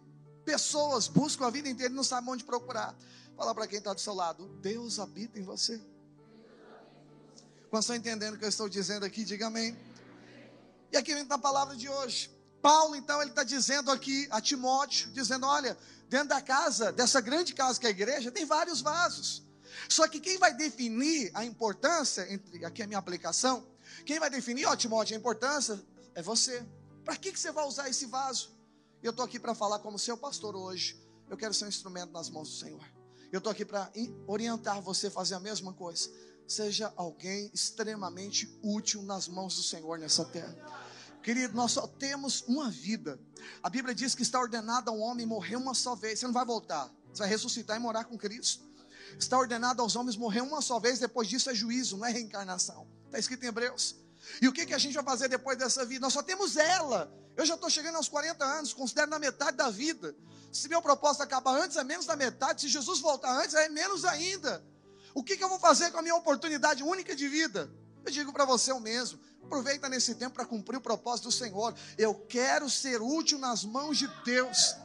[0.44, 2.94] pessoas buscam a vida inteira e não sabem onde procurar.
[3.36, 5.80] Fala para quem está do seu lado: Deus habita em você.
[7.70, 9.76] Quando estão entendendo o que eu estou dizendo aqui, diga amém.
[10.92, 12.30] E aqui vem a palavra de hoje.
[12.60, 15.76] Paulo, então, ele está dizendo aqui a Timóteo, dizendo: olha,
[16.08, 19.42] dentro da casa, dessa grande casa que é a igreja, tem vários vasos.
[19.88, 23.66] Só que quem vai definir a importância, entre aqui a minha aplicação,
[24.04, 25.82] quem vai definir, ó Timóteo, a importância
[26.14, 26.62] é você.
[27.04, 28.50] Para que, que você vai usar esse vaso?
[29.02, 31.00] Eu estou aqui para falar como seu pastor hoje.
[31.28, 32.84] Eu quero ser um instrumento nas mãos do Senhor.
[33.32, 33.90] Eu estou aqui para
[34.26, 36.10] orientar você a fazer a mesma coisa.
[36.46, 40.54] Seja alguém extremamente útil nas mãos do Senhor nessa terra.
[41.22, 43.18] Querido, nós só temos uma vida.
[43.62, 46.18] A Bíblia diz que está ordenado a um homem morrer uma só vez.
[46.18, 46.92] Você não vai voltar.
[47.12, 48.64] Você vai ressuscitar e morar com Cristo.
[49.18, 52.86] Está ordenado aos homens morrer uma só vez, depois disso é juízo, não é reencarnação.
[53.06, 53.96] Está escrito em Hebreus.
[54.40, 56.00] E o que, que a gente vai fazer depois dessa vida?
[56.00, 57.12] Nós só temos ela.
[57.36, 60.14] Eu já estou chegando aos 40 anos, considero na metade da vida.
[60.52, 62.62] Se meu propósito acabar antes, é menos da metade.
[62.62, 64.62] Se Jesus voltar antes, é menos ainda.
[65.14, 67.70] O que, que eu vou fazer com a minha oportunidade única de vida?
[68.04, 69.18] Eu digo para você o mesmo.
[69.44, 71.74] Aproveita nesse tempo para cumprir o propósito do Senhor.
[71.96, 74.76] Eu quero ser útil nas mãos de Deus.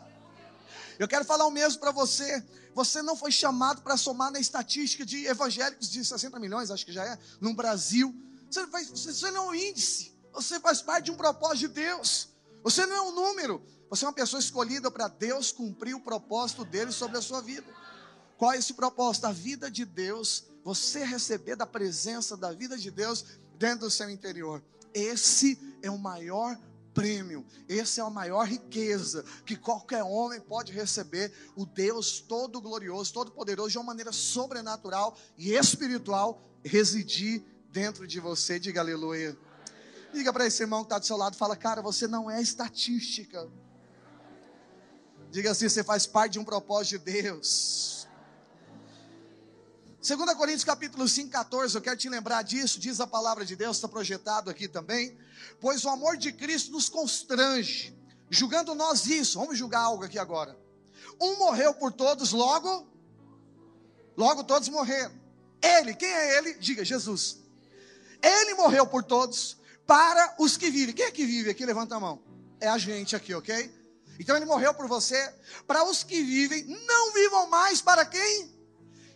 [0.99, 2.43] Eu quero falar o mesmo para você.
[2.73, 6.91] Você não foi chamado para somar na estatística de evangélicos de 60 milhões, acho que
[6.91, 8.15] já é, no Brasil.
[8.49, 10.15] Você, você não é um índice.
[10.33, 12.29] Você faz parte de um propósito de Deus.
[12.63, 13.61] Você não é um número.
[13.89, 17.67] Você é uma pessoa escolhida para Deus cumprir o propósito dele sobre a sua vida.
[18.37, 19.25] Qual é esse propósito?
[19.25, 20.45] A vida de Deus.
[20.63, 23.25] Você receber da presença da vida de Deus
[23.57, 24.63] dentro do seu interior.
[24.93, 26.57] Esse é o maior
[26.97, 31.31] prêmio, essa é a maior riqueza que qualquer homem pode receber.
[31.55, 37.45] O Deus todo glorioso, todo poderoso, de uma maneira sobrenatural e espiritual, residir
[37.77, 38.59] dentro de você.
[38.59, 39.37] Diga aleluia.
[40.11, 43.47] Diga para esse irmão que está do seu lado, fala, cara, você não é estatística.
[45.29, 48.07] Diga assim, você faz parte de um propósito de Deus.
[50.01, 53.77] 2 Coríntios capítulo 5, 14, eu quero te lembrar disso, diz a palavra de Deus,
[53.77, 55.15] está projetado aqui também.
[55.59, 57.95] Pois o amor de Cristo nos constrange,
[58.29, 60.57] julgando nós isso, vamos julgar algo aqui agora.
[61.21, 62.87] Um morreu por todos, logo,
[64.15, 65.13] logo todos morreram.
[65.61, 66.53] Ele, quem é ele?
[66.55, 67.46] Diga, Jesus.
[68.21, 70.93] Ele morreu por todos, para os que vivem.
[70.93, 71.65] Quem é que vive aqui?
[71.65, 72.21] Levanta a mão.
[72.59, 73.71] É a gente aqui, ok?
[74.19, 75.31] Então ele morreu por você,
[75.67, 78.57] para os que vivem, não vivam mais para quem?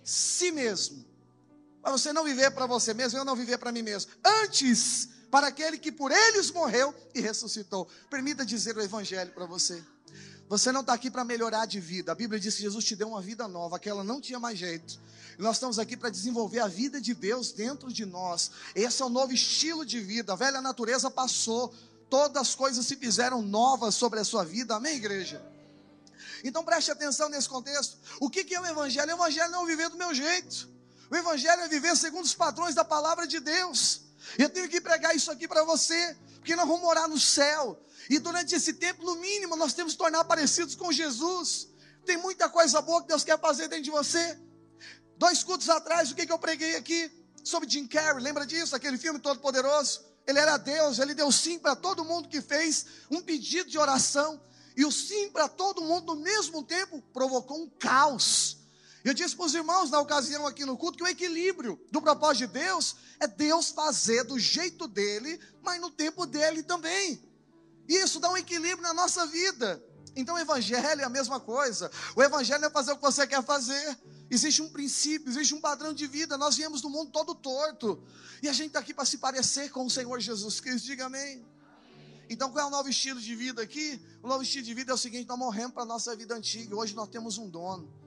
[0.03, 1.05] si mesmo.
[1.81, 4.11] Para você não viver para você mesmo, eu não viver para mim mesmo.
[4.23, 7.87] Antes, para aquele que por eles morreu e ressuscitou.
[8.09, 9.83] Permita dizer o evangelho para você.
[10.51, 12.11] Você não está aqui para melhorar de vida.
[12.11, 14.99] A Bíblia diz que Jesus te deu uma vida nova, aquela não tinha mais jeito.
[15.39, 18.51] E nós estamos aqui para desenvolver a vida de Deus dentro de nós.
[18.75, 20.33] Esse é o novo estilo de vida.
[20.33, 21.73] A velha natureza passou,
[22.09, 24.75] todas as coisas se fizeram novas sobre a sua vida.
[24.75, 25.41] Amém, igreja?
[26.43, 27.97] Então preste atenção nesse contexto.
[28.19, 29.09] O que é o Evangelho?
[29.09, 30.67] O Evangelho não é viver do meu jeito.
[31.09, 34.01] O Evangelho é viver segundo os padrões da palavra de Deus.
[34.37, 37.79] Eu tenho que pregar isso aqui para você, porque nós vamos morar no céu.
[38.09, 41.67] E durante esse tempo, no mínimo, nós temos que tornar parecidos com Jesus.
[42.03, 44.39] Tem muita coisa boa que Deus quer fazer dentro de você.
[45.17, 47.11] Dois cultos atrás, o que, que eu preguei aqui?
[47.43, 48.75] Sobre Jim Carrey, lembra disso?
[48.75, 50.03] Aquele filme todo poderoso.
[50.25, 54.41] Ele era Deus, ele deu sim para todo mundo que fez um pedido de oração.
[54.75, 58.57] E o sim para todo mundo no mesmo tempo provocou um caos.
[59.03, 62.47] Eu disse para os irmãos na ocasião aqui no culto que o equilíbrio do propósito
[62.47, 67.21] de Deus é Deus fazer do jeito dele, mas no tempo dele também.
[67.87, 69.83] E isso dá um equilíbrio na nossa vida.
[70.15, 71.89] Então o evangelho é a mesma coisa.
[72.15, 73.97] O evangelho é fazer o que você quer fazer.
[74.29, 76.37] Existe um princípio, existe um padrão de vida.
[76.37, 78.03] Nós viemos do mundo todo torto.
[78.41, 80.85] E a gente está aqui para se parecer com o Senhor Jesus Cristo.
[80.85, 81.45] Diga amém.
[82.29, 84.01] Então, qual é o novo estilo de vida aqui?
[84.23, 86.75] O novo estilo de vida é o seguinte: nós morremos para a nossa vida antiga,
[86.75, 88.00] hoje nós temos um dono.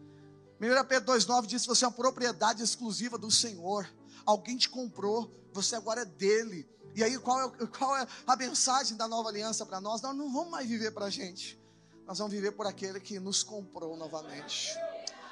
[0.60, 3.88] 1 Pedro 2,9 diz que você é uma propriedade exclusiva do Senhor.
[4.24, 6.68] Alguém te comprou, você agora é dele.
[6.94, 10.00] E aí, qual é, qual é a mensagem da nova aliança para nós?
[10.00, 11.60] Nós não vamos mais viver para a gente,
[12.06, 14.76] nós vamos viver por aquele que nos comprou novamente.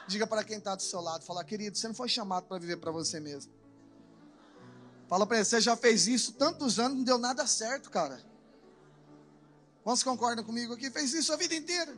[0.08, 2.76] Diga para quem está do seu lado: fala, querido, você não foi chamado para viver
[2.76, 3.52] para você mesmo.
[5.08, 8.20] Fala para ele: você já fez isso tantos anos, não deu nada certo, cara.
[9.84, 10.90] Quantos concordam comigo aqui?
[10.90, 11.96] Fez isso a vida inteira.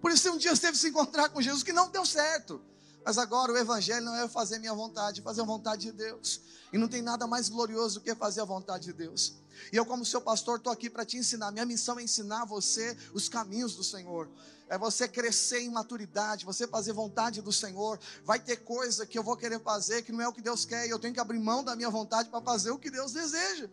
[0.00, 2.60] Por isso um dia você teve que se encontrar com Jesus que não deu certo.
[3.04, 6.40] Mas agora o evangelho não é fazer minha vontade, é fazer a vontade de Deus.
[6.72, 9.34] E não tem nada mais glorioso do que fazer a vontade de Deus.
[9.72, 11.52] E eu, como seu pastor, estou aqui para te ensinar.
[11.52, 14.28] Minha missão é ensinar você os caminhos do Senhor.
[14.68, 18.00] É você crescer em maturidade, você fazer vontade do Senhor.
[18.24, 20.86] Vai ter coisa que eu vou querer fazer que não é o que Deus quer,
[20.86, 23.70] e eu tenho que abrir mão da minha vontade para fazer o que Deus deseja.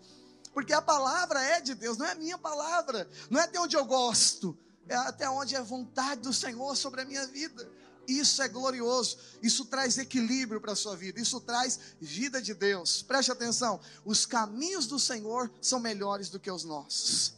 [0.54, 3.84] Porque a palavra é de Deus, não é minha palavra, não é até onde eu
[3.84, 4.56] gosto,
[4.90, 7.70] até onde é vontade do Senhor sobre a minha vida.
[8.08, 13.02] Isso é glorioso, isso traz equilíbrio para a sua vida, isso traz vida de Deus.
[13.02, 17.34] Preste atenção: os caminhos do Senhor são melhores do que os nossos.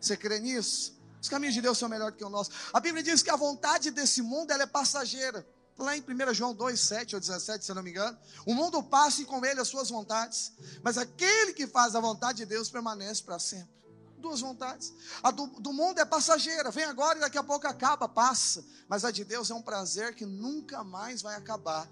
[0.00, 0.98] Você crê nisso?
[1.20, 2.54] Os caminhos de Deus são melhores do que os nossos.
[2.72, 5.46] A Bíblia diz que a vontade desse mundo ela é passageira.
[5.76, 8.18] Lá em 1 João 2, 7 ou 17, se não me engano.
[8.44, 10.52] O mundo passa e com ele as suas vontades.
[10.82, 13.77] Mas aquele que faz a vontade de Deus permanece para sempre
[14.18, 14.92] duas vontades.
[15.22, 18.64] A do, do, mundo é passageira, vem agora e daqui a pouco acaba, passa.
[18.88, 21.88] Mas a de Deus é um prazer que nunca mais vai acabar.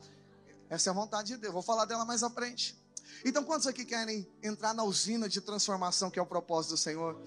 [0.69, 1.53] Essa é a vontade de Deus.
[1.53, 2.77] Vou falar dela mais à frente.
[3.25, 7.21] Então, quantos aqui querem entrar na usina de transformação que é o propósito do Senhor?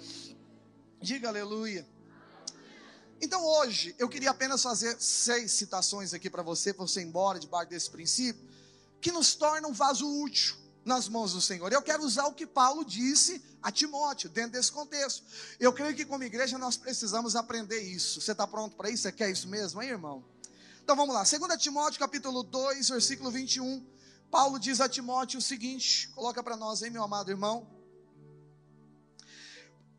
[1.01, 1.88] Diga aleluia.
[3.21, 7.39] Então, hoje, eu queria apenas fazer seis citações aqui para você, para você ir embora
[7.39, 8.47] debaixo desse princípio,
[9.01, 10.59] que nos tornam um vaso útil
[10.89, 11.71] nas mãos do Senhor.
[11.71, 15.23] Eu quero usar o que Paulo disse a Timóteo, dentro desse contexto.
[15.60, 18.19] Eu creio que como igreja nós precisamos aprender isso.
[18.19, 19.04] Você está pronto para isso?
[19.04, 20.25] Você quer isso mesmo, hein, irmão?
[20.84, 21.23] Então vamos lá.
[21.23, 23.86] 2 Timóteo, capítulo 2, versículo 21.
[24.32, 27.67] Paulo diz a Timóteo o seguinte: coloca para nós, hein, meu amado irmão.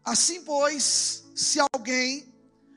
[0.04, 2.34] Assim, pois, se alguém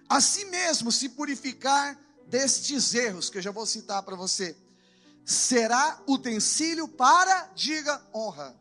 [0.07, 4.55] a si mesmo se purificar destes erros, que eu já vou citar para você,
[5.25, 8.55] será utensílio para, diga, honra.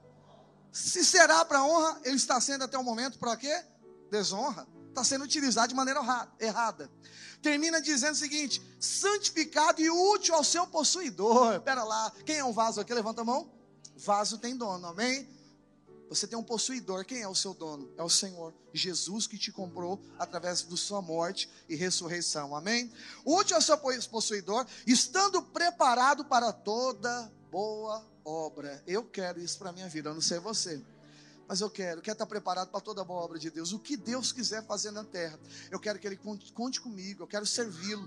[0.71, 3.63] Se será para honra, ele está sendo até o momento para quê?
[4.11, 4.67] Desonra.
[4.89, 6.01] Está sendo utilizado de maneira
[6.39, 6.91] errada.
[7.41, 11.61] Termina dizendo o seguinte: santificado e útil ao seu possuidor.
[11.61, 12.93] Pera lá, quem é um vaso aqui?
[12.95, 13.51] Levanta a mão.
[13.97, 15.29] Vaso tem dono, amém?
[16.15, 17.07] Você tem um possuidor.
[17.07, 17.91] Quem é o seu dono?
[17.97, 18.53] É o Senhor.
[18.75, 22.55] Jesus que te comprou através da sua morte e ressurreição.
[22.55, 22.93] Amém?
[23.25, 28.83] Útil ao seu possuidor, estando preparado para toda boa obra.
[28.87, 30.11] Eu quero isso para a minha vida.
[30.11, 30.83] Eu não sei você.
[31.49, 33.73] Mas eu quero, quero estar preparado para toda boa obra de Deus.
[33.73, 35.41] O que Deus quiser fazer na terra.
[35.71, 37.23] Eu quero que Ele conte, conte comigo.
[37.23, 38.07] Eu quero servi-lo.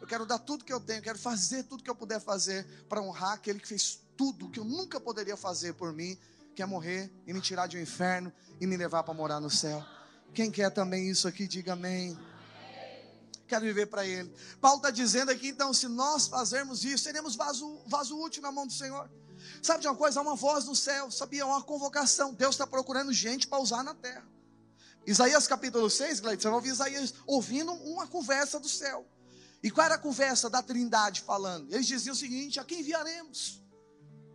[0.00, 1.00] Eu quero dar tudo que eu tenho.
[1.00, 4.60] Eu quero fazer tudo que eu puder fazer para honrar aquele que fez tudo que
[4.60, 6.16] eu nunca poderia fazer por mim
[6.54, 9.84] quer morrer e me tirar de um inferno e me levar para morar no céu.
[10.34, 12.18] Quem quer também isso aqui, diga amém.
[13.46, 14.32] Quero viver para Ele.
[14.60, 18.66] Paulo está dizendo aqui, então, se nós fazermos isso, seremos vaso, vaso útil na mão
[18.66, 19.10] do Senhor.
[19.60, 20.20] Sabe de uma coisa?
[20.20, 21.44] Há uma voz no céu, sabia?
[21.44, 22.32] Uma convocação.
[22.32, 24.26] Deus está procurando gente para usar na terra.
[25.06, 29.06] Isaías capítulo 6, Gleide, você vai ouvir Isaías ouvindo uma conversa do céu.
[29.62, 31.72] E qual era a conversa da trindade falando?
[31.72, 33.61] Eles diziam o seguinte: a quem enviaremos?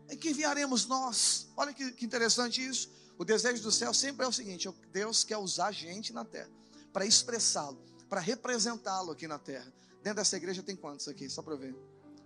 [0.09, 1.47] Em que enviaremos nós?
[1.55, 2.89] Olha que, que interessante isso.
[3.17, 6.49] O desejo do céu sempre é o seguinte: Deus quer usar gente na terra
[6.93, 9.71] para expressá-lo, para representá-lo aqui na terra.
[10.01, 11.29] Dentro dessa igreja tem quantos aqui?
[11.29, 11.75] Só para ver.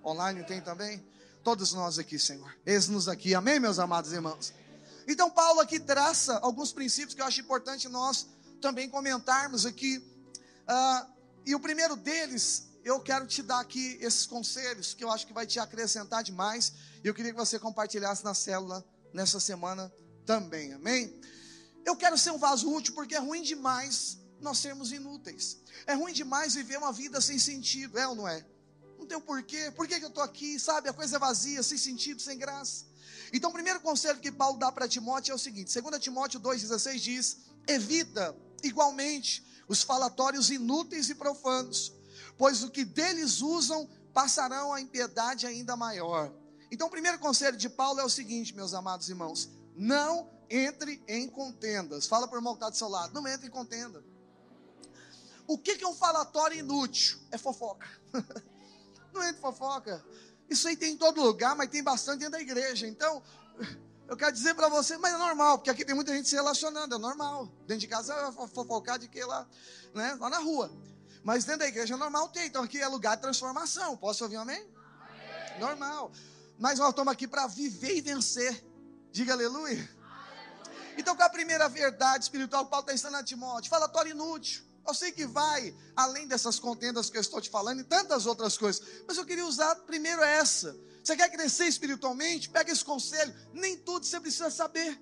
[0.04, 1.06] Online tem também?
[1.44, 2.56] Todos nós aqui, Senhor.
[2.66, 3.34] Eis-nos aqui.
[3.34, 4.54] Amém, meus amados irmãos?
[5.08, 8.28] Então, Paulo aqui traça alguns princípios que eu acho importante nós
[8.62, 9.98] também comentarmos aqui.
[9.98, 11.12] Uh,
[11.46, 15.34] e o primeiro deles eu quero te dar aqui esses conselhos que eu acho que
[15.34, 16.74] vai te acrescentar demais.
[17.04, 19.94] E eu queria que você compartilhasse na célula nessa semana
[20.26, 21.20] também, amém?
[21.86, 25.58] Eu quero ser um vaso útil porque é ruim demais nós sermos inúteis.
[25.86, 28.46] É ruim demais viver uma vida sem sentido, é ou não é?
[28.98, 30.90] Não tem o um porquê, por que, que eu estou aqui, sabe?
[30.90, 32.86] A coisa é vazia, sem sentido, sem graça.
[33.34, 37.00] Então, o primeiro conselho que Paulo dá para Timóteo é o seguinte: 2 Timóteo 2,16
[37.00, 41.94] diz: evita igualmente os falatórios inúteis e profanos
[42.42, 46.34] pois o que deles usam passarão a impiedade ainda maior.
[46.72, 51.30] Então, o primeiro conselho de Paulo é o seguinte, meus amados irmãos: não entre em
[51.30, 52.08] contendas.
[52.08, 54.04] Fala para o irmão que está do seu lado: não entre em contenda.
[55.46, 57.20] O que é um falatório inútil?
[57.30, 57.88] É fofoca.
[59.14, 60.04] não entre fofoca.
[60.50, 62.88] Isso aí tem em todo lugar, mas tem bastante dentro da igreja.
[62.88, 63.22] Então,
[64.08, 66.96] eu quero dizer para você, mas é normal, porque aqui tem muita gente se relacionando,
[66.96, 67.46] é normal.
[67.68, 69.48] Dentro de casa é fofocar de que lá,
[69.94, 70.18] né?
[70.20, 70.72] Lá na rua.
[71.24, 72.48] Mas dentro da igreja normal tem.
[72.48, 73.96] Então aqui é lugar de transformação.
[73.98, 74.60] Posso ouvir um amém?
[74.60, 75.60] amém.
[75.60, 76.12] Normal.
[76.58, 78.64] Mas nós estamos aqui para viver e vencer.
[79.12, 79.90] Diga aleluia.
[80.98, 83.70] Então, qual é a primeira verdade espiritual que Paulo está ensinando a Timóteo?
[83.70, 84.64] Falatório inútil.
[84.86, 88.58] Eu sei que vai além dessas contendas que eu estou te falando e tantas outras
[88.58, 88.82] coisas.
[89.08, 90.76] Mas eu queria usar primeiro essa.
[91.04, 92.50] Você quer crescer espiritualmente?
[92.50, 93.34] Pega esse conselho.
[93.54, 95.00] Nem tudo você precisa saber.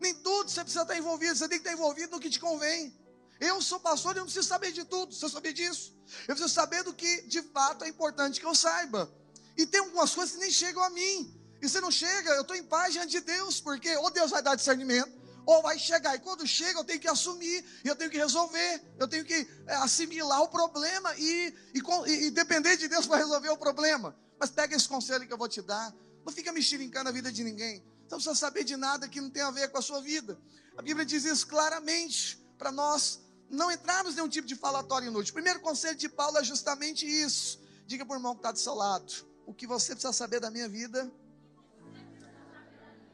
[0.00, 1.36] Nem tudo você precisa estar envolvido.
[1.36, 2.94] Você tem que estar envolvido no que te convém.
[3.40, 5.14] Eu sou pastor e eu não preciso saber de tudo.
[5.14, 5.96] Você saber disso?
[6.28, 9.12] Eu preciso saber do que de fato é importante que eu saiba.
[9.56, 11.40] E tem algumas coisas que nem chegam a mim.
[11.60, 14.42] E se não chega, eu estou em paz diante de Deus, porque ou Deus vai
[14.42, 15.10] dar discernimento,
[15.46, 16.14] ou vai chegar.
[16.14, 19.74] E quando chega, eu tenho que assumir, eu tenho que resolver, eu tenho que é,
[19.76, 24.16] assimilar o problema e, e, e depender de Deus para resolver o problema.
[24.38, 25.94] Mas pega esse conselho que eu vou te dar.
[26.24, 27.78] Não fica mexerincando a vida de ninguém.
[27.78, 30.38] Você não precisa saber de nada que não tem a ver com a sua vida.
[30.76, 33.23] A Bíblia diz isso claramente para nós
[33.54, 35.30] não entrarmos em nenhum tipo de falatório inútil.
[35.30, 37.60] O primeiro conselho de Paulo é justamente isso.
[37.86, 39.12] Diga para o irmão que está do seu lado:
[39.46, 41.10] o que você precisa saber da minha vida,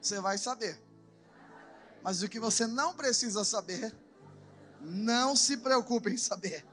[0.01, 0.81] você vai saber.
[2.03, 3.95] Mas o que você não precisa saber,
[4.81, 6.67] não se preocupe em saber.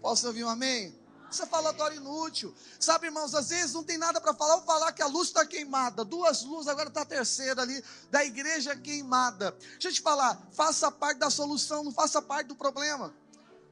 [0.00, 0.97] Posso ouvir um amém?
[1.30, 2.54] Isso é falatório inútil.
[2.80, 4.56] Sabe, irmãos, às vezes não tem nada para falar.
[4.56, 6.04] Vou falar que a luz está queimada.
[6.04, 9.54] Duas luzes, agora está a terceira ali, da igreja queimada.
[9.72, 13.12] Deixa eu te falar, faça parte da solução, não faça parte do problema.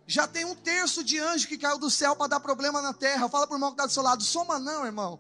[0.07, 3.29] Já tem um terço de anjo que caiu do céu para dar problema na terra.
[3.29, 5.19] Fala para o irmão que está do seu lado, soma não, irmão.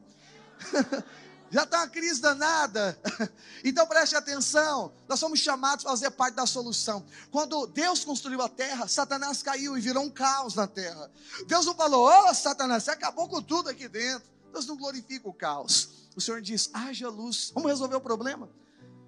[1.50, 2.98] Já está uma crise danada.
[3.64, 4.92] Então preste atenção.
[5.08, 7.04] Nós somos chamados a fazer parte da solução.
[7.32, 11.10] Quando Deus construiu a terra, Satanás caiu e virou um caos na terra.
[11.48, 14.28] Deus não falou, ô oh, Satanás, você acabou com tudo aqui dentro.
[14.52, 15.88] Deus não glorifica o caos.
[16.14, 17.50] O Senhor diz, haja luz.
[17.54, 18.48] Vamos resolver o problema?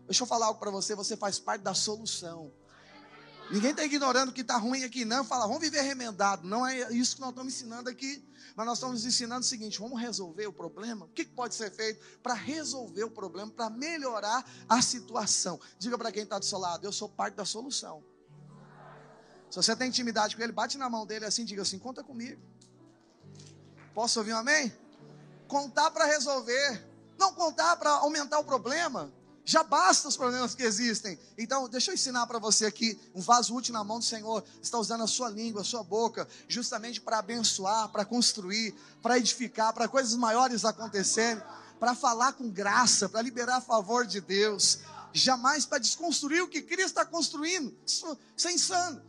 [0.06, 0.94] Deixa eu falar algo para você.
[0.96, 2.50] Você faz parte da solução.
[3.50, 5.24] Ninguém está ignorando que está ruim aqui, não.
[5.24, 6.46] Fala, vamos viver remendado.
[6.46, 8.22] Não é isso que nós estamos ensinando aqui.
[8.54, 11.06] Mas nós estamos ensinando o seguinte: vamos resolver o problema?
[11.06, 15.58] O que pode ser feito para resolver o problema, para melhorar a situação?
[15.78, 18.04] Diga para quem está do seu lado: eu sou parte da solução.
[19.50, 22.40] Se você tem intimidade com ele, bate na mão dele assim, diga assim: conta comigo.
[23.94, 24.72] Posso ouvir um amém?
[25.46, 26.86] Contar para resolver,
[27.18, 29.10] não contar para aumentar o problema.
[29.48, 31.18] Já basta os problemas que existem.
[31.38, 33.00] Então, deixa eu ensinar para você aqui.
[33.14, 34.44] Um vaso útil na mão do Senhor.
[34.62, 39.72] Está usando a sua língua, a sua boca, justamente para abençoar, para construir, para edificar,
[39.72, 41.42] para coisas maiores acontecerem,
[41.80, 44.80] para falar com graça, para liberar a favor de Deus.
[45.14, 47.74] Jamais para desconstruir o que Cristo está construindo.
[47.86, 49.00] Isso, é insano.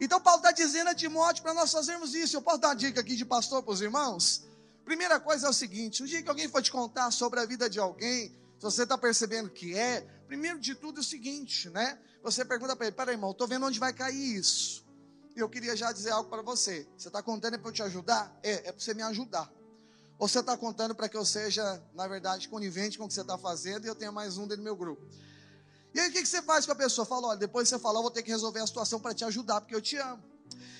[0.00, 2.36] Então, Paulo está dizendo a Timóteo para nós fazermos isso.
[2.36, 4.42] Eu posso dar uma dica aqui de pastor para os irmãos?
[4.84, 7.70] Primeira coisa é o seguinte: um dia que alguém for te contar sobre a vida
[7.70, 8.34] de alguém,
[8.70, 11.98] você está percebendo que é, primeiro de tudo é o seguinte, né?
[12.22, 14.84] Você pergunta para ele: peraí, irmão, estou vendo onde vai cair isso.
[15.36, 16.86] E eu queria já dizer algo para você.
[16.96, 18.34] Você está contando para eu te ajudar?
[18.42, 19.52] É, é para você me ajudar.
[20.18, 23.20] Ou você está contando para que eu seja, na verdade, conivente com o que você
[23.20, 25.04] está fazendo e eu tenha mais um dentro do meu grupo?
[25.92, 27.04] E aí o que, que você faz com a pessoa?
[27.04, 29.60] Fala, olha, depois você falar, eu vou ter que resolver a situação para te ajudar,
[29.60, 30.22] porque eu te amo.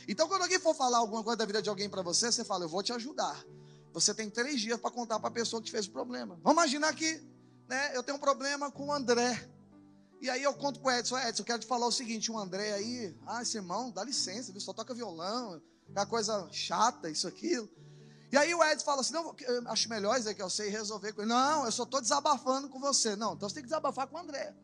[0.09, 2.64] Então, quando alguém for falar alguma coisa da vida de alguém para você, você fala,
[2.64, 3.44] eu vou te ajudar.
[3.92, 6.38] Você tem três dias para contar para a pessoa que te fez o problema.
[6.42, 7.23] Vamos imaginar que
[7.68, 9.48] né, eu tenho um problema com o André.
[10.20, 12.38] E aí eu conto para o Edson, Edson, eu quero te falar o seguinte, o
[12.38, 17.29] André aí, ah, esse irmão, dá licença, só toca violão, é uma coisa chata, isso,
[17.29, 17.68] aquilo.
[18.33, 19.35] E aí o Edson fala assim, não,
[19.66, 21.29] acho melhor dizer que eu sei resolver com ele.
[21.29, 23.14] Não, eu só estou desabafando com você.
[23.14, 24.55] Não, então você tem que desabafar com o André.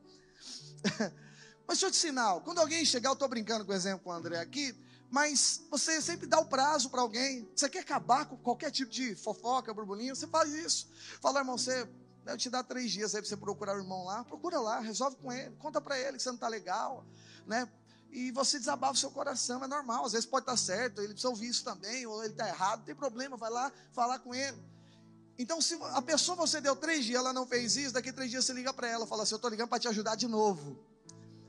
[1.68, 4.10] mas deixa eu te ensinar, quando alguém chegar, eu estou brincando com o exemplo com
[4.10, 4.74] o André aqui,
[5.10, 7.48] mas você sempre dá o prazo para alguém.
[7.54, 10.88] Você quer acabar com qualquer tipo de fofoca, burburinho, você faz isso.
[11.20, 11.86] Fala, irmão, você
[12.30, 14.24] eu te dar três dias aí para você procurar o irmão lá.
[14.24, 15.54] Procura lá, resolve com ele.
[15.56, 17.04] Conta para ele que você não está legal,
[17.46, 17.68] né?
[18.12, 20.04] E você desabafa o seu coração, é normal.
[20.04, 22.80] Às vezes pode estar tá certo, ele precisa ouvir isso também, ou ele está errado,
[22.80, 24.58] não tem problema, vai lá falar com ele.
[25.38, 28.44] Então, se a pessoa você deu três dias, ela não fez isso, daqui três dias
[28.44, 30.78] você liga para ela, fala assim: Eu estou ligando para te ajudar de novo.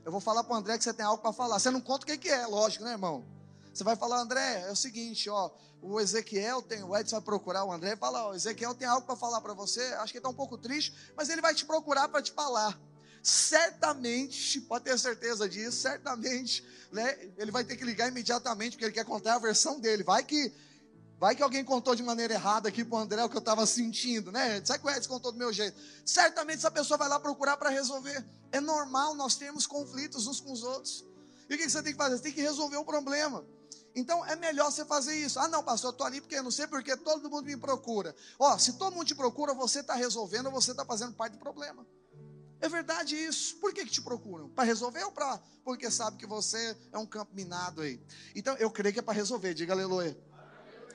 [0.04, 1.58] Eu vou falar para o André que você tem algo para falar.
[1.58, 3.24] Você não conta o que, que é, lógico, né, irmão?
[3.72, 7.64] Você vai falar, André, é o seguinte, ó, o Ezequiel tem, o Edson vai procurar
[7.64, 10.20] o André e fala, ó, Ezequiel tem algo para falar para você, acho que ele
[10.20, 12.78] está um pouco triste, mas ele vai te procurar para te falar.
[13.22, 18.92] Certamente, pode ter certeza disso, certamente, né, ele vai ter que ligar imediatamente, porque ele
[18.92, 20.02] quer contar a versão dele.
[20.02, 20.52] Vai que
[21.22, 23.64] Vai que alguém contou de maneira errada aqui para o André o que eu estava
[23.64, 24.60] sentindo, né?
[24.64, 25.80] Sabe que o Edson contou do meu jeito?
[26.04, 28.26] Certamente essa pessoa vai lá procurar para resolver.
[28.50, 31.04] É normal nós termos conflitos uns com os outros.
[31.48, 32.16] E o que você tem que fazer?
[32.16, 33.44] Você tem que resolver o problema.
[33.94, 35.38] Então é melhor você fazer isso.
[35.38, 38.14] Ah, não, pastor, eu estou ali porque eu não sei porque todo mundo me procura.
[38.38, 41.86] Ó, se todo mundo te procura, você está resolvendo você está fazendo parte do problema.
[42.60, 43.56] É verdade isso.
[43.56, 44.48] Por que, que te procuram?
[44.48, 48.00] Para resolver ou para porque sabe que você é um campo minado aí?
[48.34, 50.16] Então eu creio que é para resolver, diga aleluia.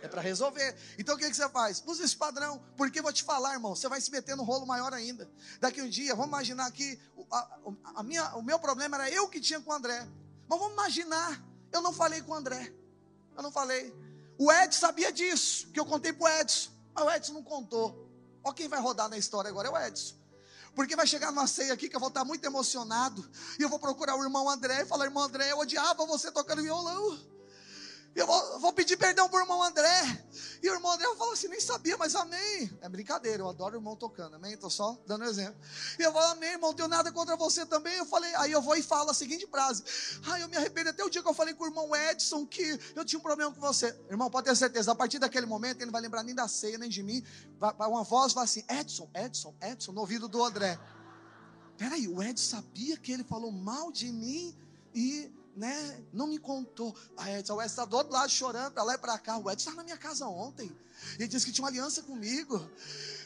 [0.02, 0.76] É para resolver.
[0.98, 1.84] Então o que, que você faz?
[1.86, 2.62] Usa esse padrão.
[2.78, 5.30] Porque vou te falar, irmão, você vai se meter no rolo maior ainda.
[5.60, 7.00] Daqui um dia, vamos imaginar que
[7.32, 7.60] a,
[7.96, 10.08] a minha, o meu problema era eu que tinha com o André.
[10.48, 12.74] Mas vamos imaginar, eu não falei com o André.
[13.38, 13.96] Eu não falei.
[14.38, 16.72] O Edson sabia disso, que eu contei para o Edson.
[16.94, 18.10] Mas o Edson não contou.
[18.44, 20.16] Olha quem vai rodar na história agora, é o Edson.
[20.76, 23.28] Porque vai chegar numa ceia aqui que eu vou estar muito emocionado.
[23.60, 26.62] E eu vou procurar o irmão André e falar: Irmão André, eu odiava você tocando
[26.62, 27.18] violão.
[28.18, 30.26] Eu vou, vou, pedir perdão pro irmão André.
[30.64, 32.68] E o irmão André falou assim: nem sabia, mas amém.
[32.82, 34.54] É brincadeira, eu adoro o irmão tocando, amém?
[34.54, 35.56] Estou só dando exemplo.
[36.00, 37.94] E eu falo, amém, irmão, não tenho nada contra você também.
[37.94, 39.84] Eu falei, aí eu vou e falo a seguinte frase:
[40.26, 42.80] ai, eu me arrependo até o dia que eu falei com o irmão Edson que
[42.96, 43.96] eu tinha um problema com você.
[44.10, 46.80] Irmão, pode ter certeza, a partir daquele momento ele não vai lembrar nem da ceia,
[46.80, 47.24] nem de mim.
[47.62, 50.80] Uma voz vai assim: Edson, Edson, Edson, no ouvido do André.
[51.78, 54.58] Peraí, o Edson sabia que ele falou mal de mim
[54.96, 56.04] e né?
[56.14, 56.96] Não me contou.
[57.18, 59.38] A Edson, o Edson está do outro lado chorando, para lá e para cá.
[59.38, 60.72] O Edson estava na minha casa ontem.
[61.16, 62.70] Ele disse que tinha uma aliança comigo.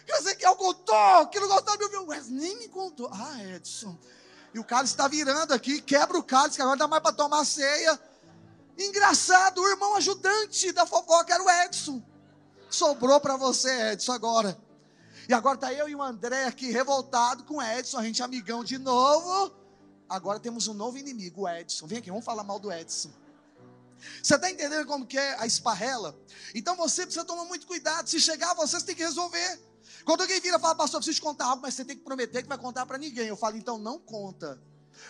[0.08, 1.98] E o Ezequiel contou, que não gostou de ouvir.
[1.98, 3.10] O Edson nem me contou.
[3.12, 3.98] Ah, Edson.
[4.54, 7.46] E o cálice está virando aqui, quebra o cálice, que agora dá mais para tomar
[7.46, 8.00] ceia.
[8.78, 12.02] Engraçado, o irmão ajudante da fofoca era o Edson.
[12.70, 14.58] Sobrou para você, Edson, agora.
[15.28, 18.64] E agora está eu e o André aqui revoltado com o Edson, a gente amigão
[18.64, 19.61] de novo.
[20.12, 21.88] Agora temos um novo inimigo, o Edson.
[21.88, 23.10] Vem aqui, vamos falar mal do Edson.
[24.22, 26.20] Você está entendendo como que é a esparrela?
[26.54, 28.10] Então você precisa tomar muito cuidado.
[28.10, 29.62] Se chegar, você tem que resolver.
[30.04, 32.04] Quando alguém vira e fala, pastor, eu preciso te contar algo, mas você tem que
[32.04, 33.28] prometer que vai contar para ninguém.
[33.28, 34.62] Eu falo, então não conta.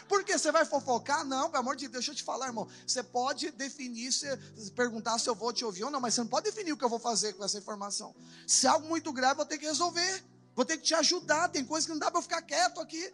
[0.07, 1.25] Porque você vai fofocar?
[1.25, 2.67] Não, pelo amor de Deus, deixa eu te falar, irmão.
[2.85, 4.27] Você pode definir, se,
[4.75, 6.85] perguntar se eu vou te ouvir ou não, mas você não pode definir o que
[6.85, 8.15] eu vou fazer com essa informação.
[8.45, 10.23] Se é algo muito grave, eu vou ter que resolver.
[10.55, 11.49] Vou ter que te ajudar.
[11.49, 13.11] Tem coisas que não dá para eu ficar quieto aqui.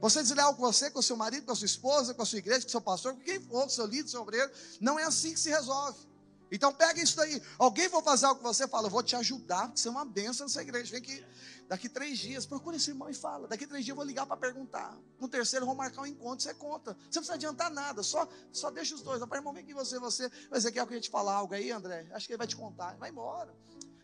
[0.00, 2.62] Você desleal com você, com seu marido, com a sua esposa, com a sua igreja,
[2.62, 4.50] com seu pastor, com quem for, com seu líder, seu obreiro.
[4.80, 6.08] Não é assim que se resolve.
[6.50, 7.42] Então pega isso daí.
[7.58, 10.04] Alguém for fazer algo com você, fala, eu vou te ajudar, porque você é uma
[10.04, 10.90] bênção nessa igreja.
[10.90, 11.24] Vem aqui,
[11.68, 13.46] daqui três dias, procura esse irmão e fala.
[13.48, 14.96] Daqui três dias eu vou ligar para perguntar.
[15.20, 16.92] No terceiro eu vou marcar um encontro, você conta.
[16.92, 19.22] Você não precisa adiantar nada, só, só deixa os dois.
[19.24, 20.28] Para irmão, vem aqui você, você.
[20.48, 22.08] Vai dizer que é eu te falar algo aí, André.
[22.12, 22.96] Acho que ele vai te contar.
[22.96, 23.54] Vai embora.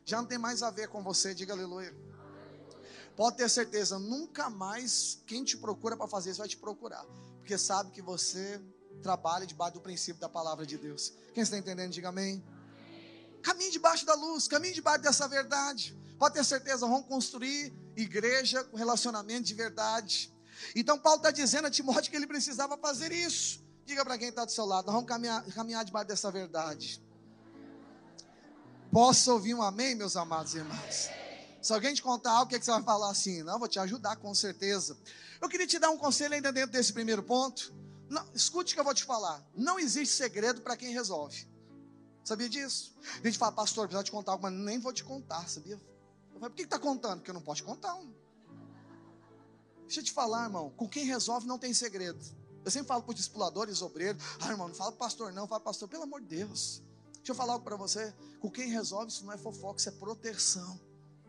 [0.04, 1.96] Já não tem mais a ver com você, diga aleluia.
[3.16, 7.04] Pode ter certeza, nunca mais quem te procura para fazer isso vai te procurar,
[7.38, 8.60] porque sabe que você
[9.02, 11.12] trabalha debaixo do princípio da palavra de Deus.
[11.32, 12.42] Quem está entendendo, diga amém.
[13.42, 15.96] Caminhe debaixo da luz, caminhe debaixo dessa verdade.
[16.18, 20.32] Pode ter certeza, vamos construir igreja com relacionamento de verdade.
[20.74, 23.62] Então, Paulo está dizendo a Timóteo que ele precisava fazer isso.
[23.84, 27.02] Diga para quem está do seu lado, vamos caminhar, caminhar debaixo dessa verdade.
[28.90, 31.10] Posso ouvir um amém, meus amados irmãos?
[31.64, 33.42] Se alguém te contar algo, o que, é que você vai falar assim?
[33.42, 34.98] Não, vou te ajudar com certeza.
[35.40, 37.74] Eu queria te dar um conselho ainda dentro desse primeiro ponto.
[38.06, 39.42] Não, escute o que eu vou te falar.
[39.54, 41.48] Não existe segredo para quem resolve.
[42.22, 42.94] Sabia disso?
[43.18, 45.80] A gente fala, pastor, precisa te contar algo, mas nem vou te contar, sabia?
[46.34, 47.20] Eu por que está contando?
[47.20, 47.94] Porque eu não posso te contar.
[47.94, 48.12] Um.
[49.86, 50.68] Deixa eu te falar, irmão.
[50.76, 52.22] Com quem resolve não tem segredo.
[52.62, 54.22] Eu sempre falo para os discipuladores, obreiros.
[54.38, 55.48] Ah, irmão, não fala pastor, não.
[55.48, 56.82] Fala pastor, pelo amor de Deus.
[57.14, 58.12] Deixa eu falar algo para você.
[58.38, 60.78] Com quem resolve, isso não é fofoca, isso é proteção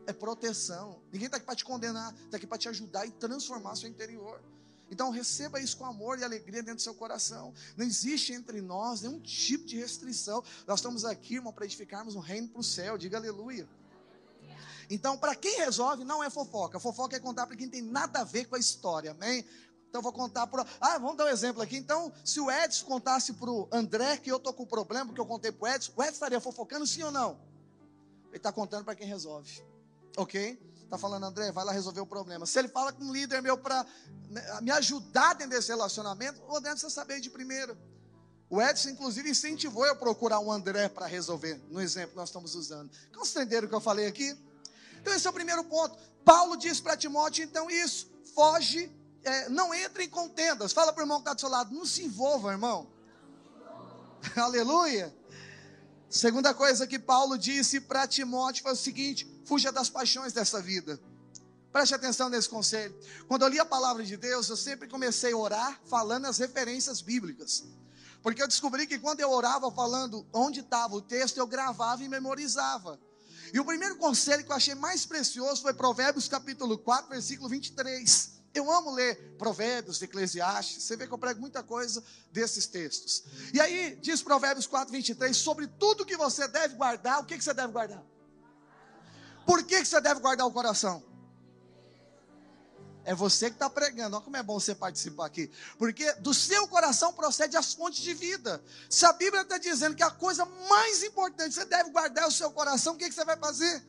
[0.07, 1.01] é proteção.
[1.11, 4.41] Ninguém está aqui para te condenar, está aqui para te ajudar e transformar seu interior.
[4.89, 7.53] Então receba isso com amor e alegria dentro do seu coração.
[7.75, 10.43] Não existe entre nós nenhum tipo de restrição.
[10.67, 12.97] Nós estamos aqui, irmão, para edificarmos um reino para o céu.
[12.97, 13.67] Diga aleluia.
[14.89, 16.79] Então, para quem resolve, não é fofoca.
[16.79, 19.43] Fofoca é contar para quem tem nada a ver com a história, amém?
[19.89, 20.65] Então, vou contar para.
[20.79, 21.77] Ah, vamos dar um exemplo aqui.
[21.77, 25.21] Então, se o Edson contasse para o André que eu estou com o problema, porque
[25.21, 27.39] eu contei para o Edson, o Edson estaria fofocando sim ou não?
[28.27, 29.63] Ele está contando para quem resolve.
[30.17, 30.59] Ok?
[30.83, 32.45] Está falando, André, vai lá resolver o problema.
[32.45, 33.85] Se ele fala com um líder meu para
[34.29, 37.77] né, me ajudar dentro desse relacionamento, o André precisa saber de primeiro.
[38.49, 42.53] O Edson, inclusive, incentivou eu procurar um André para resolver, no exemplo que nós estamos
[42.53, 42.91] usando.
[43.13, 44.37] Compreenderam o que eu falei aqui?
[45.01, 45.97] Então, esse é o primeiro ponto.
[46.23, 48.09] Paulo diz para Timóteo, então, isso.
[48.33, 48.91] Foge,
[49.23, 50.71] é, não entre em contendas.
[50.71, 52.87] Fala para o irmão que está do seu lado, não se envolva, irmão.
[54.37, 55.13] Aleluia.
[56.09, 60.99] Segunda coisa que Paulo disse para Timóteo foi o seguinte: fuja das paixões dessa vida.
[61.71, 62.97] Preste atenção nesse conselho.
[63.27, 67.01] Quando eu li a palavra de Deus, eu sempre comecei a orar falando as referências
[67.01, 67.65] bíblicas.
[68.23, 72.09] Porque eu descobri que quando eu orava falando onde estava o texto, eu gravava e
[72.09, 72.99] memorizava.
[73.53, 78.31] E o primeiro conselho que eu achei mais precioso foi Provérbios capítulo 4, versículo 23.
[78.53, 80.83] Eu amo ler Provérbios, Eclesiastes.
[80.83, 83.25] Você vê que eu prego muita coisa desses textos.
[83.53, 87.43] E aí, diz Provérbios 4, 23, sobre tudo que você deve guardar, o que, que
[87.43, 88.01] você deve guardar?
[89.45, 91.03] Por que, que você deve guardar o coração?
[93.05, 94.15] É você que está pregando.
[94.15, 95.51] Olha como é bom você participar aqui.
[95.77, 98.61] Porque do seu coração procede as fontes de vida.
[98.89, 102.31] Se a Bíblia está dizendo que a coisa mais importante você deve guardar é o
[102.31, 103.85] seu coração, o que, que você vai fazer?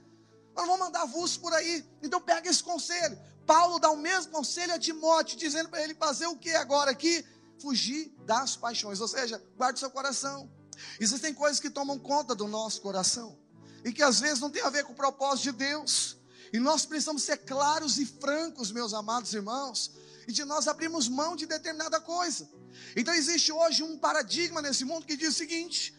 [0.54, 1.84] Nós vamos mandar avulso por aí.
[2.02, 3.18] Então pega esse conselho.
[3.46, 7.24] Paulo dá o mesmo conselho a Timóteo, dizendo para ele fazer o que agora aqui?
[7.58, 10.50] Fugir das paixões, ou seja, guarde seu coração.
[11.00, 13.45] Existem coisas que tomam conta do nosso coração
[13.86, 16.16] e que às vezes não tem a ver com o propósito de Deus.
[16.52, 19.92] E nós precisamos ser claros e francos, meus amados irmãos,
[20.26, 22.50] e de nós abrirmos mão de determinada coisa.
[22.96, 25.96] Então existe hoje um paradigma nesse mundo que diz o seguinte: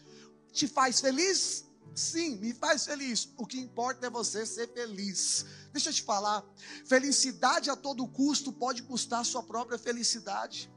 [0.52, 1.64] te faz feliz?
[1.94, 3.30] Sim, me faz feliz.
[3.38, 5.46] O que importa é você ser feliz.
[5.72, 6.44] Deixa eu te falar,
[6.84, 10.70] felicidade a todo custo pode custar a sua própria felicidade.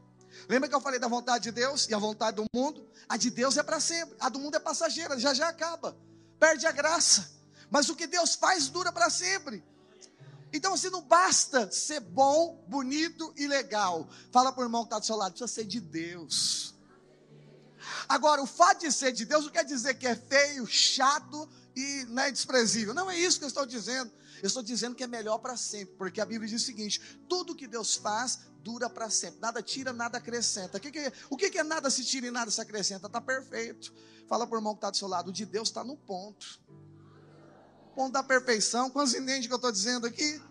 [0.48, 2.90] Lembra que eu falei da vontade de Deus e a vontade do mundo?
[3.10, 5.98] A de Deus é para sempre, a do mundo é passageira, já já acaba,
[6.42, 7.30] perde a graça.
[7.70, 9.64] Mas o que Deus faz dura para sempre.
[10.52, 14.10] Então, assim, não basta ser bom, bonito e legal.
[14.32, 16.74] Fala para o irmão que está do seu lado, precisa ser de Deus.
[18.10, 22.06] Agora, o fato de ser de Deus não quer dizer que é feio, chato e
[22.10, 22.94] né, desprezível.
[22.94, 24.12] Não é isso que eu estou dizendo.
[24.42, 27.56] Eu estou dizendo que é melhor para sempre, porque a Bíblia diz o seguinte: tudo
[27.56, 29.40] que Deus faz dura para sempre.
[29.40, 30.78] Nada tira, nada acrescenta.
[30.78, 33.08] O que, que, o que, que é nada se tira e nada se acrescenta?
[33.08, 33.94] Está perfeito.
[34.32, 36.58] Fala para o irmão que está do seu lado: o de Deus está no ponto.
[37.94, 38.90] Ponto da perfeição.
[38.90, 40.42] Quantos entendem o que eu estou dizendo aqui?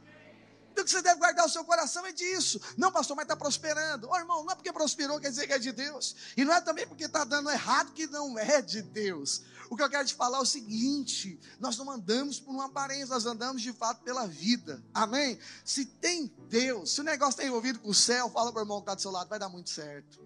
[0.70, 2.60] Então, o que você deve guardar o seu coração é disso.
[2.76, 4.06] Não, pastor, mas está prosperando.
[4.06, 6.14] Ô, oh, irmão, não é porque prosperou quer dizer que é de Deus.
[6.36, 9.44] E não é também porque está dando errado que não é de Deus.
[9.70, 13.14] O que eu quero te falar é o seguinte: nós não andamos por uma aparência,
[13.14, 14.84] nós andamos de fato pela vida.
[14.92, 15.38] Amém?
[15.64, 18.76] Se tem Deus, se o negócio está envolvido com o céu, fala para o irmão
[18.80, 20.20] que está do seu lado, vai dar muito certo.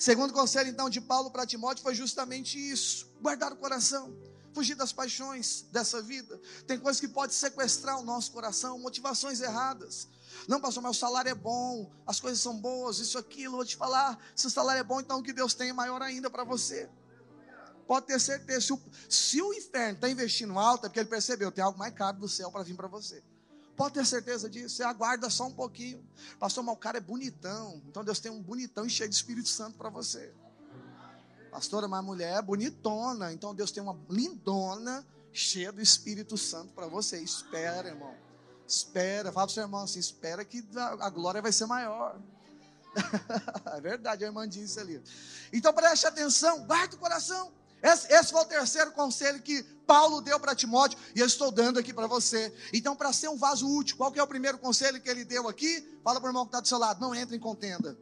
[0.00, 4.16] Segundo conselho, então, de Paulo para Timóteo foi justamente isso: guardar o coração
[4.52, 6.40] fugir das paixões dessa vida.
[6.66, 10.08] Tem coisas que podem sequestrar o nosso coração, motivações erradas.
[10.48, 13.56] Não, pastor, mas o salário é bom, as coisas são boas, isso, aquilo.
[13.56, 16.02] Vou te falar, se o salário é bom, então o que Deus tem é maior
[16.02, 16.88] ainda para você
[17.90, 18.60] pode ter certeza.
[18.60, 21.92] Se o, se o inferno está investindo alto, é porque ele percebeu, tem algo mais
[21.92, 23.20] caro do céu para vir para você.
[23.80, 24.76] Pode ter certeza disso.
[24.76, 26.06] Você aguarda só um pouquinho.
[26.38, 27.80] Pastor, mas o cara é bonitão.
[27.88, 30.34] Então Deus tem um bonitão e cheio de Espírito Santo para você.
[31.50, 33.32] Pastora, mas a mulher é bonitona.
[33.32, 35.02] Então Deus tem uma lindona
[35.32, 37.22] cheia do Espírito Santo para você.
[37.22, 38.14] Espera, irmão.
[38.68, 39.32] Espera.
[39.32, 42.20] Fala para o seu irmão assim: espera que a glória vai ser maior.
[43.64, 45.02] é verdade, a irmã disse ali.
[45.50, 47.50] Então preste atenção, guarde o coração.
[47.82, 51.78] Esse, esse foi o terceiro conselho que Paulo deu para Timóteo e eu estou dando
[51.78, 52.54] aqui para você.
[52.72, 55.48] Então, para ser um vaso útil, qual que é o primeiro conselho que ele deu
[55.48, 55.98] aqui?
[56.04, 57.98] Fala para o irmão que está do seu lado: não entre em contenda.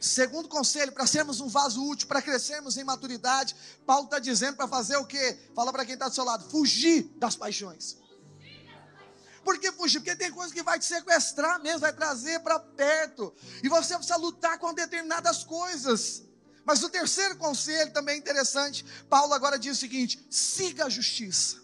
[0.00, 3.54] Segundo conselho, para sermos um vaso útil, para crescermos em maturidade,
[3.86, 5.38] Paulo está dizendo para fazer o quê?
[5.54, 7.96] Fala para quem está do seu lado: fugir das paixões.
[9.44, 9.98] Por que fugir?
[10.00, 13.34] Porque tem coisa que vai te sequestrar mesmo, vai trazer para perto.
[13.62, 16.22] E você precisa lutar com determinadas coisas.
[16.64, 18.84] Mas o terceiro conselho também é interessante.
[19.08, 21.60] Paulo agora diz o seguinte: siga a justiça.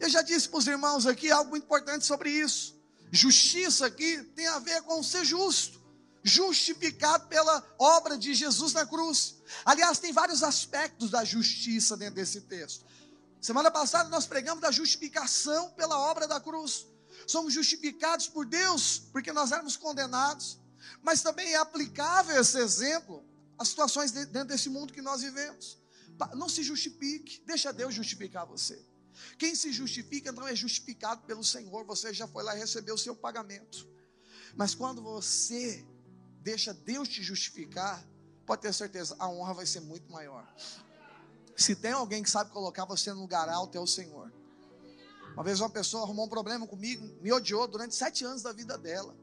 [0.00, 2.76] Eu já disse para os irmãos aqui algo importante sobre isso.
[3.10, 5.80] Justiça aqui tem a ver com ser justo,
[6.24, 9.36] justificado pela obra de Jesus na cruz.
[9.64, 12.84] Aliás, tem vários aspectos da justiça dentro desse texto.
[13.40, 16.86] Semana passada nós pregamos da justificação pela obra da cruz.
[17.26, 20.58] Somos justificados por Deus porque nós éramos condenados.
[21.00, 23.24] Mas também é aplicável esse exemplo
[23.62, 25.78] as situações dentro desse mundo que nós vivemos.
[26.34, 28.84] Não se justifique, deixa Deus justificar você.
[29.38, 32.98] Quem se justifica não é justificado pelo Senhor, você já foi lá e recebeu o
[32.98, 33.88] seu pagamento.
[34.54, 35.84] Mas quando você
[36.40, 38.06] deixa Deus te justificar,
[38.44, 40.46] pode ter certeza, a honra vai ser muito maior.
[41.56, 44.32] Se tem alguém que sabe colocar você no lugar alto, é o Senhor.
[45.34, 48.76] Uma vez uma pessoa arrumou um problema comigo, me odiou durante sete anos da vida
[48.76, 49.16] dela.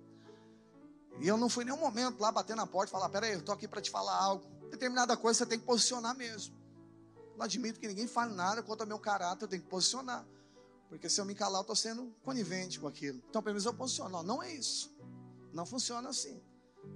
[1.20, 3.54] E eu não fui nenhum momento lá bater na porta e falar: peraí, eu estou
[3.54, 4.46] aqui para te falar algo.
[4.70, 6.56] Determinada coisa você tem que posicionar mesmo.
[7.36, 10.26] Não admito que ninguém fale nada contra meu caráter, eu tenho que posicionar.
[10.90, 13.22] Porque se eu me calar, eu estou sendo conivente com aquilo.
[13.30, 14.10] Então, pelo menos eu posiciono.
[14.10, 14.92] Não, não é isso.
[15.54, 16.42] Não funciona assim.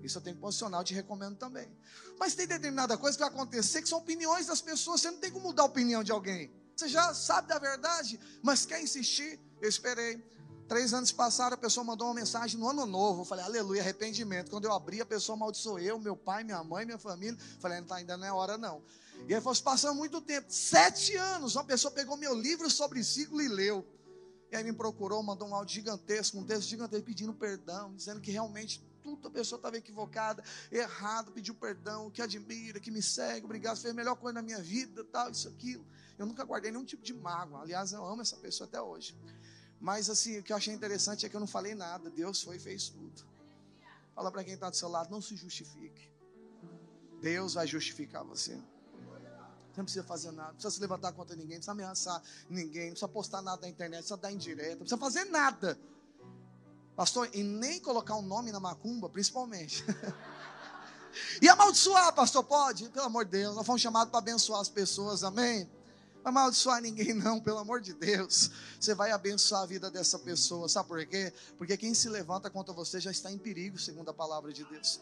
[0.01, 1.69] Isso eu tenho que posicionar, eu te recomendo também.
[2.17, 5.01] Mas tem determinada coisa que vai acontecer que são opiniões das pessoas.
[5.01, 6.51] Você não tem como mudar a opinião de alguém.
[6.75, 9.39] Você já sabe da verdade, mas quer insistir.
[9.61, 10.23] Eu esperei.
[10.67, 13.21] Três anos passaram, a pessoa mandou uma mensagem no ano novo.
[13.21, 14.49] Eu falei, aleluia, arrependimento.
[14.49, 17.37] Quando eu abri, a pessoa amaldiçoou eu, meu pai, minha mãe, minha família.
[17.37, 18.81] Eu falei, não, tá, ainda não é hora não.
[19.27, 23.47] E aí passando muito tempo, sete anos, uma pessoa pegou meu livro sobre ciclo e
[23.47, 23.85] leu.
[24.51, 28.31] E aí me procurou, mandou um áudio gigantesco, um texto gigantesco pedindo perdão, dizendo que
[28.31, 33.77] realmente tudo a pessoa estava equivocada, errado, pediu perdão, que admira, que me segue, obrigado,
[33.77, 35.85] fez a melhor coisa na minha vida, tal, isso, aquilo.
[36.17, 37.61] Eu nunca guardei nenhum tipo de mágoa.
[37.61, 39.15] Aliás, eu amo essa pessoa até hoje.
[39.83, 42.09] Mas assim, o que eu achei interessante é que eu não falei nada.
[42.09, 43.27] Deus foi e fez tudo.
[44.15, 46.09] Fala para quem está do seu lado, não se justifique.
[47.21, 48.53] Deus vai justificar você.
[48.53, 52.85] Você não precisa fazer nada, não precisa se levantar contra ninguém, não precisa ameaçar ninguém,
[52.85, 55.77] não precisa postar nada na internet, não precisa dar indireta, não precisa fazer nada.
[56.95, 59.83] Pastor, e nem colocar um nome na macumba, principalmente.
[61.41, 62.87] e amaldiçoar, pastor, pode?
[62.87, 65.69] Pelo amor de Deus, nós fomos chamados para abençoar as pessoas, amém?
[66.23, 68.51] Amaldiçoar ninguém, não, pelo amor de Deus.
[68.79, 71.33] Você vai abençoar a vida dessa pessoa, sabe por quê?
[71.57, 74.99] Porque quem se levanta contra você já está em perigo, segundo a palavra de Deus.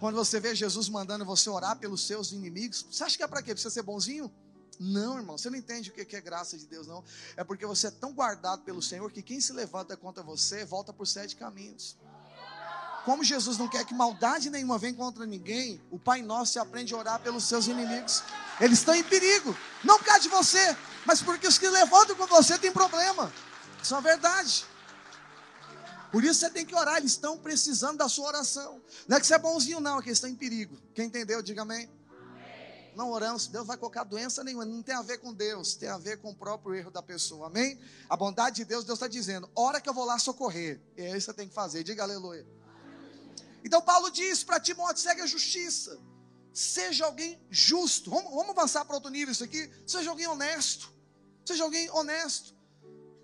[0.00, 3.42] Quando você vê Jesus mandando você orar pelos seus inimigos, você acha que é para
[3.42, 3.54] quê?
[3.54, 4.32] Para você ser bonzinho?
[4.78, 7.04] Não, irmão, você não entende o que é graça de Deus, não.
[7.36, 10.92] É porque você é tão guardado pelo Senhor que quem se levanta contra você volta
[10.92, 11.96] por sete caminhos.
[13.04, 16.96] Como Jesus não quer que maldade nenhuma venha contra ninguém, o Pai Nosso aprende a
[16.96, 18.22] orar pelos seus inimigos.
[18.58, 22.26] Eles estão em perigo, não por causa de você, mas porque os que levantam com
[22.26, 23.30] você têm problema.
[23.82, 24.64] Isso é uma verdade.
[26.10, 28.80] Por isso você tem que orar, eles estão precisando da sua oração.
[29.06, 30.78] Não é que você é bonzinho, não, é que eles estão em perigo.
[30.94, 31.90] Quem entendeu, diga amém.
[32.96, 35.98] Não oramos, Deus vai colocar doença nenhuma, não tem a ver com Deus, tem a
[35.98, 37.78] ver com o próprio erro da pessoa, amém?
[38.08, 41.14] A bondade de Deus, Deus está dizendo: hora que eu vou lá socorrer, é isso
[41.14, 42.46] que você tem que fazer, diga aleluia.
[43.64, 45.98] Então Paulo diz para Timóteo: segue a justiça.
[46.52, 48.10] Seja alguém justo.
[48.10, 49.68] Vamos, vamos avançar para outro nível isso aqui.
[49.86, 50.92] Seja alguém honesto.
[51.44, 52.54] Seja alguém honesto.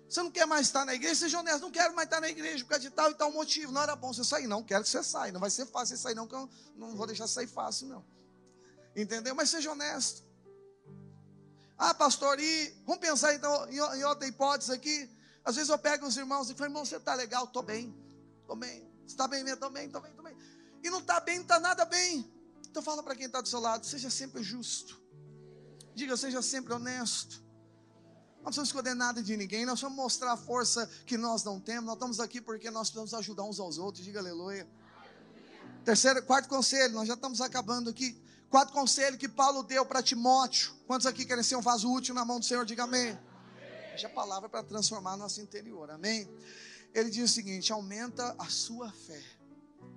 [0.09, 1.15] Você não quer mais estar na igreja?
[1.15, 1.61] Seja honesto.
[1.61, 3.71] Não quero mais estar na igreja por causa de tal e tal motivo.
[3.71, 4.61] Não era bom você sair, não.
[4.61, 5.31] Quero que você saia.
[5.31, 8.05] Não vai ser fácil você sair, não, que eu não vou deixar sair fácil, não.
[8.93, 9.33] Entendeu?
[9.33, 10.23] Mas seja honesto.
[11.77, 15.09] Ah, pastor, e vamos pensar então em outra hipótese aqui.
[15.45, 17.45] Às vezes eu pego os irmãos e falo, irmão, você está legal?
[17.45, 17.95] Estou bem,
[18.41, 18.90] estou bem.
[19.11, 19.47] Está bem?
[19.47, 20.35] Estou bem, estou bem, estou bem.
[20.83, 22.29] E não está bem, não está nada bem.
[22.69, 24.99] Então fala para quem está do seu lado, seja sempre justo.
[25.93, 27.43] Diga, seja sempre honesto.
[28.37, 31.85] Não precisamos esconder nada de ninguém, nós vamos mostrar a força que nós não temos.
[31.85, 34.03] Nós estamos aqui porque nós precisamos ajudar uns aos outros.
[34.03, 34.67] Diga aleluia.
[35.85, 38.19] Terceiro, quarto conselho, nós já estamos acabando aqui.
[38.49, 40.73] Quarto conselho que Paulo deu para Timóteo.
[40.87, 42.65] Quantos aqui querem ser um vaso útil na mão do Senhor?
[42.65, 43.17] Diga amém.
[43.89, 45.89] Deixa a palavra para transformar nosso interior.
[45.91, 46.27] Amém.
[46.93, 49.21] Ele diz o seguinte: aumenta a sua fé.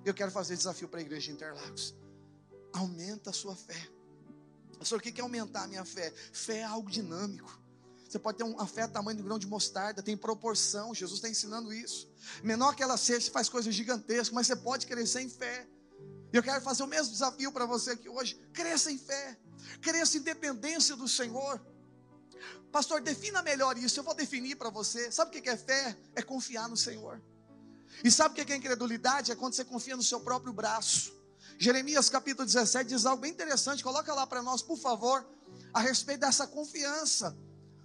[0.05, 1.95] Eu quero fazer desafio para a igreja de Interlagos.
[2.72, 3.88] Aumenta a sua fé.
[4.78, 6.12] Pastor, o que é aumentar a minha fé?
[6.32, 7.62] Fé é algo dinâmico.
[8.07, 10.95] Você pode ter uma fé tamanho do grão de mostarda, tem proporção.
[10.95, 12.09] Jesus está ensinando isso.
[12.42, 15.66] Menor que ela seja, você faz coisas gigantescas, mas você pode crescer em fé.
[16.32, 18.38] Eu quero fazer o mesmo desafio para você aqui hoje.
[18.53, 19.38] Cresça em fé,
[19.80, 21.61] cresça em dependência do Senhor.
[22.70, 24.01] Pastor, defina melhor isso.
[24.01, 25.11] Eu vou definir para você.
[25.11, 25.97] Sabe o que é fé?
[26.14, 27.22] É confiar no Senhor.
[28.03, 29.30] E sabe o que é incredulidade?
[29.30, 31.12] É quando você confia no seu próprio braço.
[31.59, 33.82] Jeremias capítulo 17 diz algo bem interessante.
[33.82, 35.24] Coloca lá para nós, por favor,
[35.72, 37.37] a respeito dessa confiança.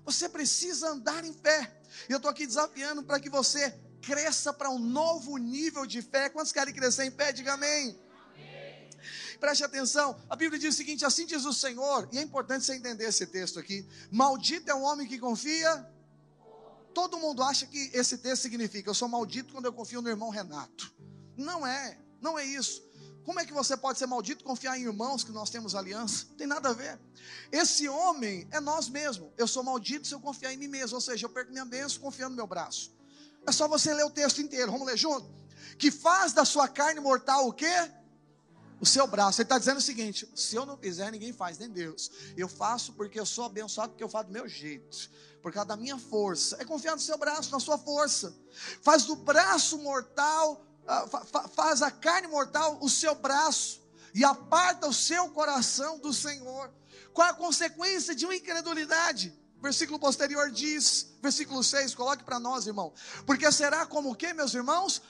[0.06, 1.80] Você precisa andar em fé.
[2.08, 6.30] E eu estou aqui desafiando para que você cresça para um novo nível de fé.
[6.30, 7.32] Quantos querem crescer em fé?
[7.32, 7.98] Diga amém.
[9.40, 12.76] Preste atenção, a Bíblia diz o seguinte: assim diz o Senhor, e é importante você
[12.76, 13.88] entender esse texto aqui.
[14.12, 15.88] Maldito é o homem que confia.
[16.94, 20.30] Todo mundo acha que esse texto significa eu sou maldito quando eu confio no irmão
[20.30, 20.94] Renato.
[21.38, 22.84] Não é, não é isso.
[23.24, 26.26] Como é que você pode ser maldito confiar em irmãos que nós temos aliança?
[26.30, 27.00] Não tem nada a ver.
[27.52, 29.30] Esse homem é nós mesmos.
[29.38, 32.02] Eu sou maldito se eu confiar em mim mesmo, ou seja, eu perco minha bênção
[32.02, 32.92] confiando no meu braço.
[33.46, 34.72] É só você ler o texto inteiro.
[34.72, 35.30] Vamos ler junto?
[35.78, 37.92] Que faz da sua carne mortal o quê?
[38.80, 39.42] O seu braço.
[39.42, 42.12] Ele está dizendo o seguinte: se eu não fizer, ninguém faz, nem Deus.
[42.38, 45.10] Eu faço porque eu sou abençoado, porque eu faço do meu jeito,
[45.42, 46.58] por causa da minha força.
[46.60, 48.36] É confiar no seu braço, na sua força.
[48.82, 51.08] Faz do braço mortal, ah,
[51.56, 53.82] faz a carne mortal o seu braço
[54.14, 56.72] e aparta o seu coração do Senhor.
[57.14, 59.38] Qual a consequência de uma incredulidade?
[59.62, 62.94] Versículo posterior diz, versículo 6, coloque para nós, irmão.
[63.26, 65.02] Porque será como o que, meus irmãos?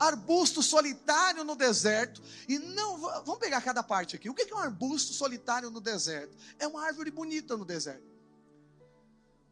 [0.00, 2.22] Arbusto solitário no deserto.
[2.48, 4.30] E não, vamos pegar cada parte aqui.
[4.30, 6.34] O que é um arbusto solitário no deserto?
[6.58, 8.08] É uma árvore bonita no deserto.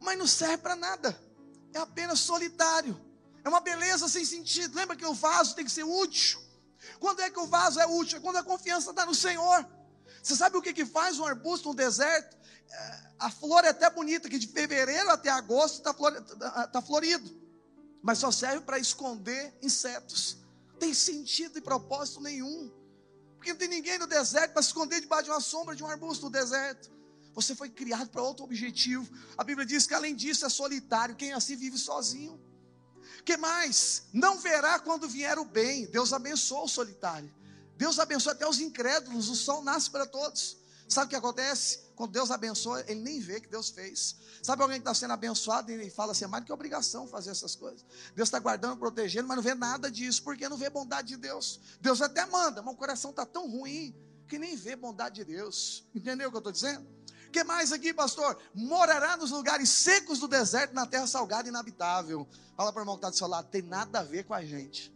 [0.00, 1.20] Mas não serve para nada.
[1.74, 2.98] É apenas solitário.
[3.44, 4.74] É uma beleza sem sentido.
[4.74, 6.40] Lembra que o vaso tem que ser útil.
[6.98, 8.16] Quando é que o vaso é útil?
[8.16, 9.66] É quando a confiança está no Senhor.
[10.22, 12.36] Você sabe o que, que faz um arbusto no deserto?
[12.70, 17.47] É, a flor é até bonita, que de fevereiro até agosto está tá, tá florido
[18.02, 20.38] mas só serve para esconder insetos.
[20.78, 22.70] Tem sentido e propósito nenhum.
[23.36, 25.86] Porque não tem ninguém no deserto para se esconder debaixo de uma sombra de um
[25.86, 26.90] arbusto no deserto.
[27.34, 29.08] Você foi criado para outro objetivo.
[29.36, 31.14] A Bíblia diz que além disso é solitário.
[31.14, 32.40] Quem assim vive sozinho.
[33.24, 34.04] que mais?
[34.12, 35.86] Não verá quando vier o bem.
[35.86, 37.32] Deus abençoa o solitário.
[37.76, 39.28] Deus abençoa até os incrédulos.
[39.28, 40.56] O sol nasce para todos.
[40.88, 41.80] Sabe o que acontece?
[41.94, 44.16] Quando Deus abençoa, ele nem vê que Deus fez.
[44.42, 47.06] Sabe alguém que está sendo abençoado e ele fala assim, é mais do que obrigação
[47.06, 47.84] fazer essas coisas.
[48.14, 51.60] Deus está guardando, protegendo, mas não vê nada disso, porque não vê bondade de Deus.
[51.80, 53.94] Deus até manda, mas o coração está tão ruim
[54.26, 55.84] que nem vê bondade de Deus.
[55.94, 56.86] Entendeu o que eu estou dizendo?
[57.26, 58.38] O que mais aqui, pastor?
[58.54, 62.26] Morará nos lugares secos do deserto, na terra salgada e inabitável.
[62.56, 64.42] Fala para o irmão que está do seu lado, tem nada a ver com a
[64.42, 64.90] gente.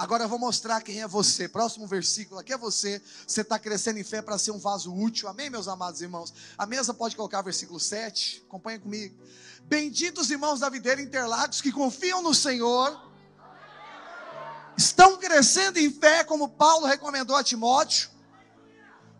[0.00, 1.46] Agora eu vou mostrar quem é você.
[1.46, 3.02] Próximo versículo aqui é você.
[3.26, 5.28] Você está crescendo em fé para ser um vaso útil.
[5.28, 6.32] Amém, meus amados irmãos?
[6.56, 8.42] A mesa pode colocar versículo 7.
[8.48, 9.14] Acompanha comigo.
[9.64, 12.98] Benditos irmãos da videira Interlagos que confiam no Senhor.
[14.74, 18.08] Estão crescendo em fé, como Paulo recomendou a Timóteo.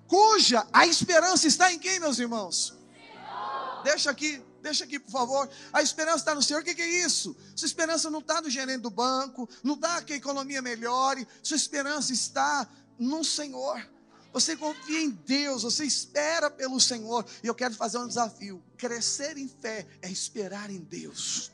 [0.09, 2.75] Cuja a esperança está em quem, meus irmãos?
[3.85, 4.43] Deixa aqui.
[4.63, 5.49] Deixa aqui, por favor.
[5.73, 6.63] A esperança está no Senhor.
[6.63, 7.37] O que, é isso?
[7.57, 11.27] Sua esperança não está no gerente do banco, não está que a economia melhore.
[11.43, 13.89] Sua esperança está no Senhor.
[14.33, 17.27] Você confia em Deus, você espera pelo Senhor.
[17.43, 21.51] E eu quero fazer um desafio: crescer em fé é esperar em Deus.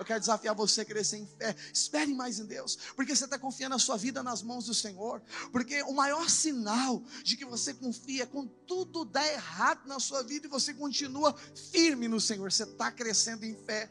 [0.00, 1.54] Eu quero desafiar você a crescer em fé.
[1.74, 5.20] Espere mais em Deus, porque você está confiando a sua vida nas mãos do Senhor.
[5.52, 10.22] Porque o maior sinal de que você confia é quando tudo dá errado na sua
[10.22, 11.36] vida e você continua
[11.70, 12.50] firme no Senhor.
[12.50, 13.90] Você está crescendo em fé.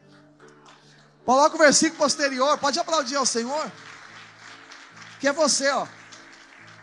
[1.24, 2.58] Coloca o versículo posterior.
[2.58, 3.70] Pode aplaudir ao Senhor.
[5.20, 5.86] Que é você, ó.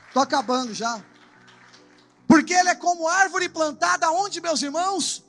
[0.08, 1.04] Estou acabando já.
[2.26, 5.22] Porque ele é como árvore plantada onde, meus irmãos?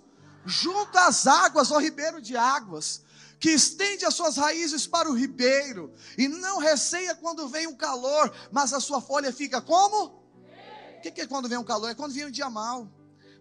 [0.46, 3.07] Junto às águas, ao ribeiro de águas
[3.38, 8.32] que estende as suas raízes para o ribeiro, e não receia quando vem o calor,
[8.50, 10.18] mas a sua folha fica como?
[10.98, 11.88] O que, é quando vem o calor?
[11.88, 12.90] É quando vem um dia mal.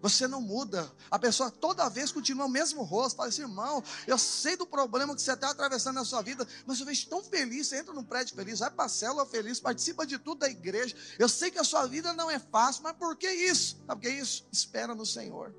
[0.00, 0.90] Você não muda.
[1.10, 3.16] A pessoa toda vez continua o mesmo rosto.
[3.16, 6.78] Fala assim, irmão, eu sei do problema que você está atravessando na sua vida, mas
[6.78, 7.66] eu vejo tão feliz.
[7.66, 10.94] Você entra num prédio feliz, vai para a célula feliz, participa de tudo da igreja.
[11.18, 13.76] Eu sei que a sua vida não é fácil, mas por que isso?
[13.86, 14.46] Sabe por que isso?
[14.52, 15.52] Espera no Senhor.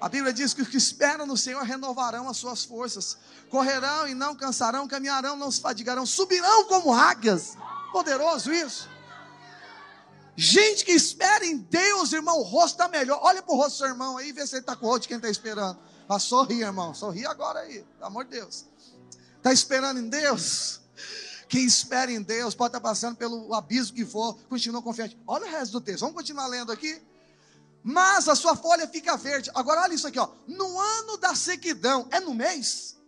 [0.00, 3.18] A Bíblia diz que os que esperam no Senhor renovarão as suas forças,
[3.50, 7.56] correrão e não cansarão, caminharão, não se fadigarão, subirão como águias.
[7.92, 8.88] Poderoso isso.
[10.36, 13.18] Gente que espera em Deus, irmão, o rosto está melhor.
[13.22, 15.02] Olha para o rosto do seu irmão aí vê se ele está com o rosto
[15.02, 15.76] de quem está esperando.
[16.08, 18.66] Mas sorri, irmão, sorri agora aí, pelo amor de Deus.
[19.36, 20.80] Está esperando em Deus?
[21.48, 25.18] Quem espera em Deus pode estar tá passando pelo abismo que for, continua confiante.
[25.26, 27.02] Olha o resto do texto, vamos continuar lendo aqui
[27.82, 29.50] mas a sua folha fica verde.
[29.54, 30.28] Agora olha isso aqui, ó.
[30.46, 32.98] No ano da sequidão, é no mês?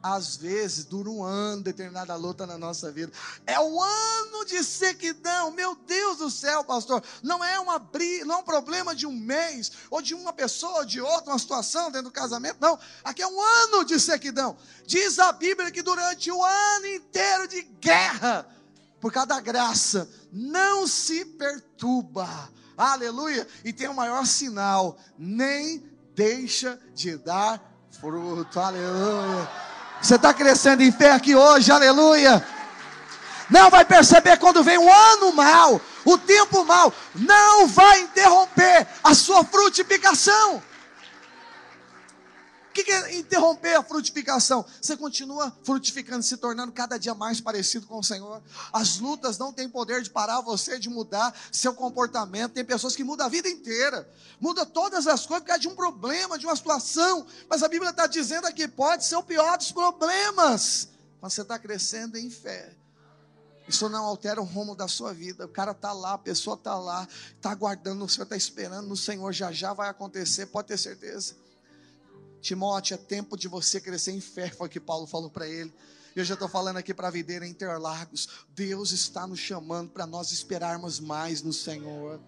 [0.00, 3.12] Às vezes dura um ano determinada luta na nossa vida.
[3.44, 5.50] É o ano de sequidão.
[5.50, 7.02] Meu Deus do céu, pastor.
[7.20, 7.78] Não é uma
[8.24, 11.38] não é um problema de um mês ou de uma pessoa ou de outra, uma
[11.38, 12.58] situação dentro do casamento.
[12.60, 12.78] Não.
[13.02, 14.56] Aqui é um ano de sequidão.
[14.86, 18.46] Diz a Bíblia que durante o ano inteiro de guerra,
[19.00, 26.78] por causa da graça, não se perturba aleluia, e tem o maior sinal: nem deixa
[26.94, 27.60] de dar
[28.00, 29.50] fruto, aleluia.
[30.00, 32.46] Você está crescendo em fé aqui hoje, aleluia.
[33.50, 39.14] Não vai perceber quando vem um ano mal, o tempo mal, não vai interromper a
[39.14, 40.62] sua frutificação
[42.72, 44.64] que é interromper a frutificação?
[44.80, 48.42] Você continua frutificando, se tornando cada dia mais parecido com o Senhor.
[48.72, 52.52] As lutas não têm poder de parar você de mudar seu comportamento.
[52.52, 54.08] Tem pessoas que mudam a vida inteira,
[54.40, 57.26] muda todas as coisas por causa de um problema, de uma situação.
[57.48, 60.88] Mas a Bíblia está dizendo aqui: pode ser o pior dos problemas,
[61.20, 62.74] mas você está crescendo em fé.
[63.68, 65.44] Isso não altera o rumo da sua vida.
[65.44, 67.06] O cara está lá, a pessoa está lá,
[67.36, 71.36] está aguardando, o Senhor está esperando no Senhor, já já vai acontecer, pode ter certeza.
[72.40, 75.72] Timóteo, é tempo de você crescer em fé, foi o que Paulo falou para ele.
[76.14, 78.28] Eu já estou falando aqui para a videira Interlagos.
[78.54, 82.20] Deus está nos chamando para nós esperarmos mais no Senhor.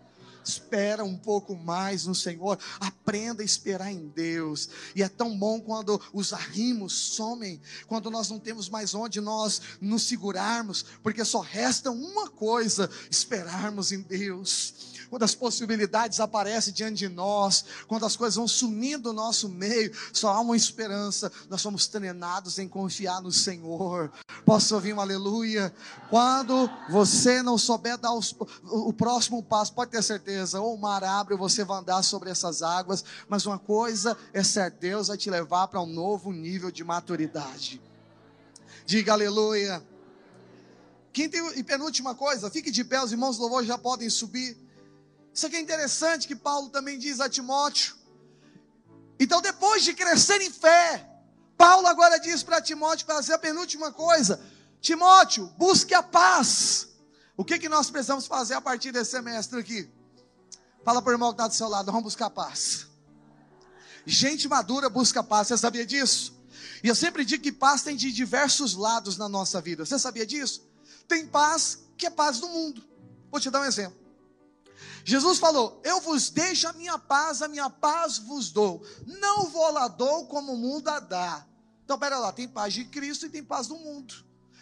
[0.44, 4.68] Espera um pouco mais no Senhor, aprenda a esperar em Deus.
[4.96, 9.60] E é tão bom quando os arrimos somem, quando nós não temos mais onde nós
[9.80, 16.98] nos segurarmos, porque só resta uma coisa: esperarmos em Deus quando as possibilidades aparecem diante
[16.98, 21.30] de nós, quando as coisas vão sumindo do nosso meio, só há uma esperança.
[21.48, 24.12] Nós somos treinados em confiar no Senhor.
[24.46, 25.74] Posso ouvir um aleluia?
[26.08, 31.02] Quando você não souber dar os, o próximo passo, pode ter certeza, ou o mar
[31.02, 35.16] abre, ou você vai andar sobre essas águas, mas uma coisa é certa: Deus vai
[35.16, 37.82] te levar para um novo nível de maturidade.
[38.86, 39.82] Diga aleluia.
[41.12, 44.56] Quinta e penúltima coisa, fique de pé, os irmãos do louvor já podem subir.
[45.32, 47.96] Isso aqui é interessante que Paulo também diz a Timóteo.
[49.18, 51.06] Então, depois de crescer em fé,
[51.56, 54.40] Paulo agora diz para Timóteo fazer a penúltima coisa:
[54.80, 56.88] Timóteo, busque a paz.
[57.36, 59.90] O que, que nós precisamos fazer a partir desse semestre aqui?
[60.84, 62.86] Fala para o irmão que está do seu lado, vamos buscar paz.
[64.06, 66.34] Gente madura busca paz, você sabia disso?
[66.82, 70.26] E eu sempre digo que paz tem de diversos lados na nossa vida, você sabia
[70.26, 70.66] disso?
[71.06, 72.82] Tem paz que é paz do mundo.
[73.30, 73.99] Vou te dar um exemplo.
[75.04, 78.84] Jesus falou: Eu vos deixo a minha paz, a minha paz vos dou.
[79.06, 81.46] Não vou lá dou como o mundo a dá.
[81.84, 84.14] Então, pera lá, tem paz de Cristo e tem paz do mundo.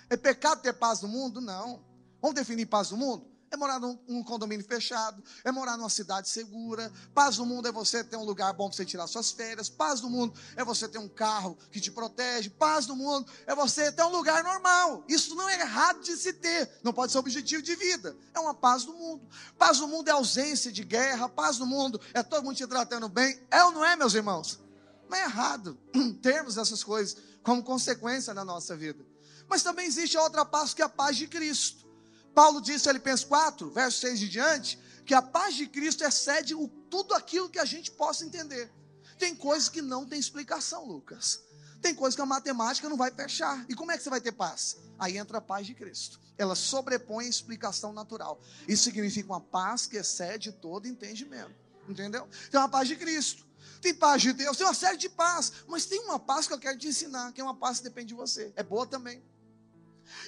[0.09, 1.41] É pecado ter paz no mundo?
[1.41, 1.85] Não.
[2.23, 3.28] Vamos definir paz no mundo?
[3.51, 6.93] É morar num, num, condomínio fechado, é morar numa cidade segura.
[7.15, 9.69] Paz no mundo é você ter um lugar bom para você tirar suas férias.
[9.69, 12.51] Paz no mundo é você ter um carro que te protege.
[12.51, 15.05] Paz no mundo é você ter um lugar normal.
[15.09, 18.17] Isso não é errado de se ter, não pode ser objetivo de vida.
[18.35, 19.27] É uma paz no mundo.
[19.57, 21.29] Paz no mundo é ausência de guerra.
[21.29, 23.41] Paz no mundo é todo mundo te tratando bem.
[23.51, 24.61] É ou não é, meus irmãos?
[25.09, 25.79] Não é errado
[26.21, 29.05] termos essas coisas como consequência na nossa vida.
[29.49, 31.88] Mas também existe outra paz que é a paz de Cristo.
[32.39, 36.55] Paulo disse em Filipenses 4, verso 6 e diante, que a paz de Cristo excede
[36.55, 38.71] o, tudo aquilo que a gente possa entender.
[39.19, 41.43] Tem coisas que não tem explicação, Lucas.
[41.83, 43.67] Tem coisas que a matemática não vai fechar.
[43.69, 44.77] E como é que você vai ter paz?
[45.01, 46.21] Aí entra a paz de Cristo.
[46.39, 48.41] Ela sobrepõe a explicação natural.
[48.69, 51.57] Isso significa uma paz que excede todo entendimento.
[51.89, 52.29] Entendeu?
[52.53, 53.45] Tem uma paz de Cristo.
[53.83, 55.53] Tem paz de Deus, tem uma série de paz.
[55.67, 58.11] Mas tem uma paz que eu quero te ensinar, que é uma paz que depende
[58.11, 58.53] de você.
[58.55, 59.21] É boa também.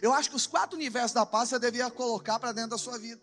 [0.00, 2.98] Eu acho que os quatro universos da paz você devia colocar para dentro da sua
[2.98, 3.22] vida.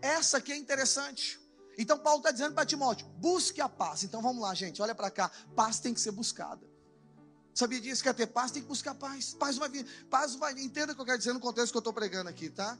[0.00, 1.40] Essa aqui é interessante.
[1.78, 4.02] Então Paulo está dizendo para Timóteo: busque a paz.
[4.04, 5.30] Então vamos lá, gente, olha para cá.
[5.54, 6.68] Paz tem que ser buscada.
[7.54, 8.02] Sabia disso?
[8.02, 9.34] Quer ter paz, tem que buscar paz.
[9.34, 9.84] Paz vai vir.
[10.08, 10.64] Paz vai vir.
[10.64, 12.78] Entenda o que eu quero dizer no contexto que eu estou pregando aqui, tá?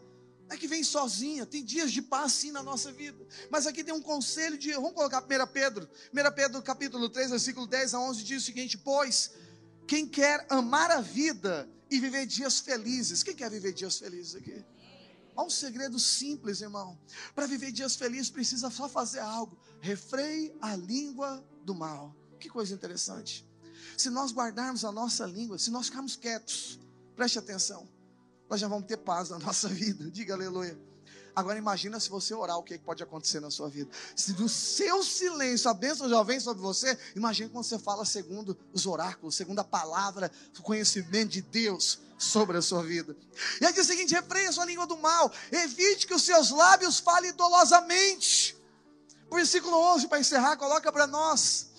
[0.50, 3.24] é que vem sozinha, tem dias de paz sim na nossa vida.
[3.48, 7.68] Mas aqui tem um conselho de, vamos colocar 1 Pedro, 1 Pedro capítulo 3, versículo
[7.68, 9.30] 10 a 11 diz o seguinte: "Pois
[9.90, 13.24] quem quer amar a vida e viver dias felizes.
[13.24, 14.64] Quem quer viver dias felizes aqui?
[15.34, 16.96] Há um segredo simples, irmão.
[17.34, 19.58] Para viver dias felizes precisa só fazer algo.
[19.80, 22.14] Refreie a língua do mal.
[22.38, 23.44] Que coisa interessante.
[23.96, 26.78] Se nós guardarmos a nossa língua, se nós ficarmos quietos,
[27.16, 27.88] preste atenção,
[28.48, 30.08] nós já vamos ter paz na nossa vida.
[30.08, 30.78] Diga aleluia.
[31.34, 33.90] Agora imagina se você orar, o que pode acontecer na sua vida.
[34.14, 38.56] Se do seu silêncio a bênção já vem sobre você, imagine quando você fala segundo
[38.72, 43.16] os oráculos, segundo a palavra, o conhecimento de Deus sobre a sua vida.
[43.60, 46.98] E aí diz o seguinte: refreia sua língua do mal, evite que os seus lábios
[46.98, 48.56] falem dolosamente.
[49.32, 51.69] Versículo 11, para encerrar, coloca para nós.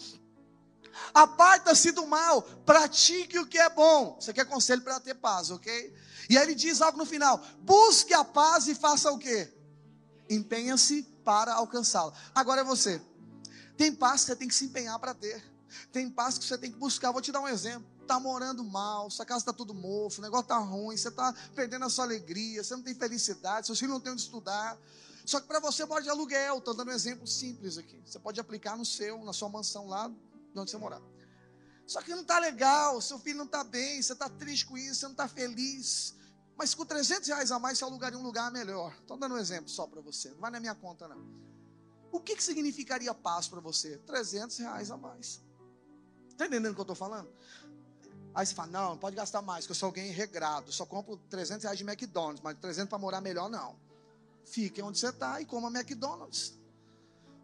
[1.14, 4.18] Aparta-se do mal, pratique o que é bom.
[4.20, 5.94] Você quer conselho para ter paz, ok?
[6.30, 9.52] E aí ele diz algo no final: busque a paz e faça o quê?
[10.30, 12.14] Empenha-se para alcançá-la.
[12.34, 13.02] Agora é você.
[13.78, 15.44] Tem paz que você tem que se empenhar para ter.
[15.92, 17.12] Tem paz que você tem que buscar.
[17.12, 17.86] Vou te dar um exemplo.
[18.02, 21.86] Está morando mal, sua casa está tudo mofo, o negócio está ruim, você está perdendo
[21.86, 24.78] a sua alegria, você não tem felicidade, seus filhos não têm onde estudar.
[25.26, 28.02] Só que para você pode aluguel, estou dando um exemplo simples aqui.
[28.06, 30.12] Você pode aplicar no seu, na sua mansão lá
[30.54, 31.02] de onde você morar.
[31.86, 34.96] Só que não está legal, seu filho não está bem, você está triste com isso,
[34.96, 36.16] você não está feliz.
[36.58, 38.96] Mas com 300 reais a mais você alugaria um lugar melhor.
[39.00, 41.22] Estou dando um exemplo só para você, não vai na minha conta não.
[42.12, 43.98] O que, que significaria paz para você?
[44.00, 45.42] 300 reais a mais.
[46.30, 47.32] Está entendendo o que eu estou falando?
[48.34, 50.72] Aí você fala, não, não pode gastar mais, que eu sou alguém regrado.
[50.72, 53.78] Só compro 300 reais de McDonald's, mas 300 para morar melhor, não.
[54.46, 56.58] Fique onde você está e coma McDonald's.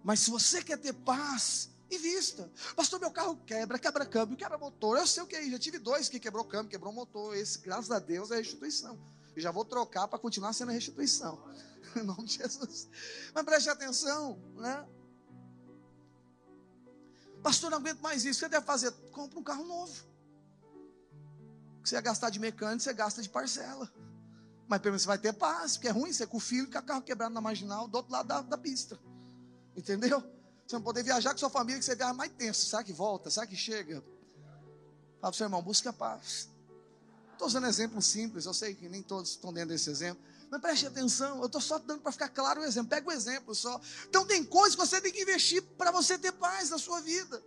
[0.03, 2.51] Mas se você quer ter paz, Invista.
[2.75, 4.97] Pastor, meu carro quebra, quebra câmbio, quebra motor.
[4.97, 7.35] Eu sei o que é Já tive dois que quebrou câmbio, quebrou motor.
[7.35, 8.99] Esse, graças a Deus, é restituição.
[9.35, 11.41] E já vou trocar para continuar sendo restituição.
[11.95, 12.89] em nome de Jesus.
[13.33, 14.85] Mas preste atenção, né?
[17.41, 18.31] Pastor, não aguento mais isso.
[18.31, 18.91] O que você deve fazer?
[19.11, 20.03] Compra um carro novo.
[21.83, 23.91] você ia gastar de mecânico, você gasta de parcela.
[24.67, 26.77] Mas pelo menos você vai ter paz, porque é ruim você com o filho com
[26.77, 28.99] o carro quebrado na marginal do outro lado da, da pista.
[29.75, 30.21] Entendeu?
[30.67, 32.65] Você não poder viajar com sua família, que você viaja mais tenso.
[32.65, 33.29] Será que volta?
[33.29, 34.03] Será que chega?
[35.21, 36.49] Fala para o seu irmão, busque a paz.
[37.31, 40.21] Estou usando exemplo simples, eu sei que nem todos estão dentro desse exemplo.
[40.49, 42.89] Mas preste atenção, eu estou só dando para ficar claro o exemplo.
[42.89, 43.79] Pega o exemplo só.
[44.09, 47.41] Então tem coisas que você tem que investir para você ter paz na sua vida.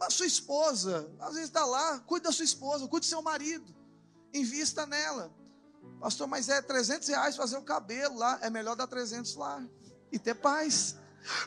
[0.00, 3.74] A sua esposa, às vezes está lá, cuide da sua esposa, cuide do seu marido.
[4.34, 5.32] Invista nela.
[6.00, 8.38] Pastor, mas é 300 reais fazer o cabelo lá.
[8.42, 9.66] É melhor dar 300 lá
[10.12, 10.96] e ter paz.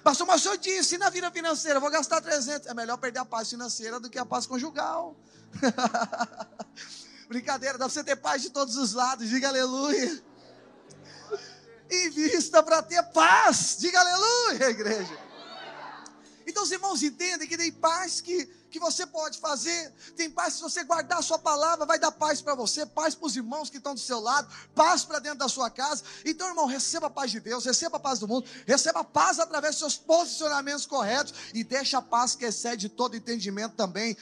[0.04, 2.68] Pastor, mas o senhor disse, na vida financeira, vou gastar 300.
[2.68, 5.16] É melhor perder a paz financeira do que a paz conjugal.
[7.30, 9.30] Brincadeira, dá para você ter paz de todos os lados.
[9.30, 10.24] Diga aleluia.
[11.92, 13.78] Invista para ter paz.
[13.80, 15.20] Diga aleluia, igreja.
[16.46, 18.46] Então os irmãos entendem que tem paz que
[18.78, 19.92] que você pode fazer.
[20.16, 23.26] Tem paz, se você guardar a sua palavra, vai dar paz para você, paz para
[23.26, 26.04] os irmãos que estão do seu lado, paz para dentro da sua casa.
[26.24, 29.40] Então, irmão, receba a paz de Deus, receba a paz do mundo, receba a paz
[29.40, 34.16] através dos seus posicionamentos corretos e deixa a paz que excede todo entendimento também.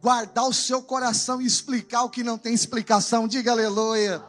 [0.00, 3.28] Guardar o seu coração e explicar o que não tem explicação.
[3.28, 4.22] Diga aleluia.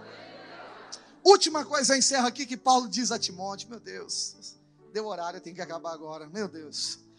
[1.23, 4.57] Última coisa, encerra aqui que Paulo diz a Timóteo: Meu Deus,
[4.91, 6.27] deu horário, tem que acabar agora.
[6.27, 7.10] Meu Deus.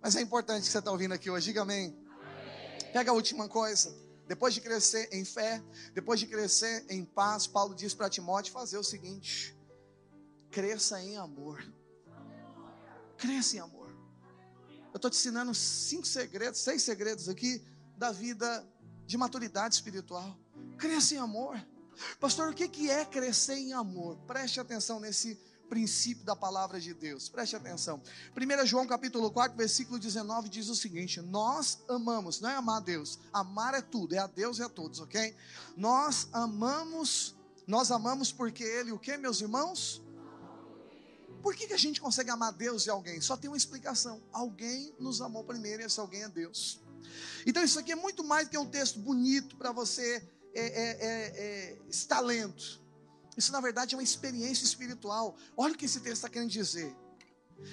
[0.00, 1.46] Mas é importante que você está ouvindo aqui hoje.
[1.46, 1.96] Diga amém.
[2.20, 2.92] amém.
[2.92, 3.94] Pega a última coisa.
[4.26, 5.62] depois de crescer em fé,
[5.94, 9.56] depois de crescer em paz, Paulo diz para Timóteo fazer o seguinte:
[10.50, 11.64] cresça em amor.
[13.16, 13.88] Cresça em amor.
[14.92, 17.62] Eu estou te ensinando cinco segredos, seis segredos aqui
[17.96, 18.66] da vida
[19.06, 20.36] de maturidade espiritual.
[20.76, 21.56] Cresça em amor.
[22.18, 24.16] Pastor, o que é crescer em amor?
[24.26, 27.28] Preste atenção nesse princípio da palavra de Deus.
[27.28, 28.00] Preste atenção.
[28.36, 32.84] 1 João capítulo 4, versículo 19 diz o seguinte: Nós amamos, não é amar a
[32.84, 35.34] Deus, amar é tudo, é a Deus e a todos, ok?
[35.76, 37.34] Nós amamos,
[37.66, 40.02] nós amamos porque Ele, o que, meus irmãos?
[41.42, 43.20] Por que, que a gente consegue amar Deus e alguém?
[43.20, 46.80] Só tem uma explicação: alguém nos amou primeiro e esse alguém é Deus.
[47.46, 50.90] Então isso aqui é muito mais do que um texto bonito para você é, é,
[50.90, 52.85] é, é, estar lendo.
[53.36, 55.36] Isso, na verdade, é uma experiência espiritual.
[55.56, 56.96] Olha o que esse texto está querendo dizer.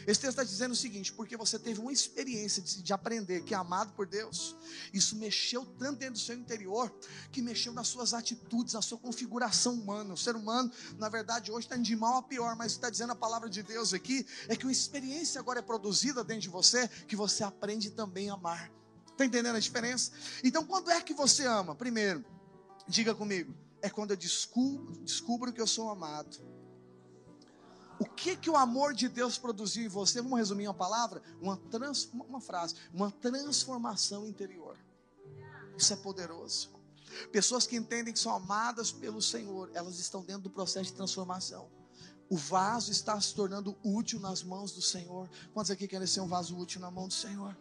[0.08, 3.54] Esse texto está dizendo o seguinte: porque você teve uma experiência de, de, aprender que
[3.54, 4.56] é amado por Deus,
[4.94, 6.94] isso mexeu tanto dentro do seu interior,
[7.32, 10.14] que mexeu nas suas atitudes, na sua configuração humana.
[10.14, 13.16] O ser humano, na verdade, hoje está de mal a pior, mas está dizendo a
[13.16, 17.16] palavra de Deus aqui: é que uma experiência agora é produzida dentro de você, que
[17.16, 18.72] você aprende também a amar.
[19.12, 20.12] Está entendendo a diferença?
[20.44, 21.76] Então, quando é que você ama?
[21.76, 22.26] Primeiro,
[22.88, 23.54] diga comigo,
[23.84, 26.38] é quando eu descubro, descubro que eu sou amado.
[28.00, 30.22] O que que o amor de Deus produziu em você?
[30.22, 34.78] Vamos resumir uma palavra, uma, trans, uma frase, uma transformação interior.
[35.78, 36.72] Isso é poderoso.
[37.30, 41.70] Pessoas que entendem que são amadas pelo Senhor, elas estão dentro do processo de transformação.
[42.30, 45.30] O vaso está se tornando útil nas mãos do Senhor.
[45.54, 47.56] Quantos aqui querem ser um vaso útil na mão do Senhor?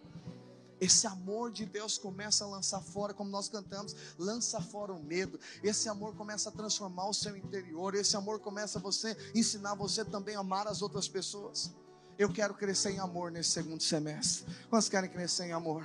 [0.83, 5.39] Esse amor de Deus começa a lançar fora, como nós cantamos, lança fora o medo.
[5.63, 7.95] Esse amor começa a transformar o seu interior.
[7.95, 11.71] Esse amor começa a você ensinar você também a amar as outras pessoas.
[12.19, 14.45] Eu quero crescer em amor nesse segundo semestre.
[14.69, 15.85] Quantos querem crescer em amor?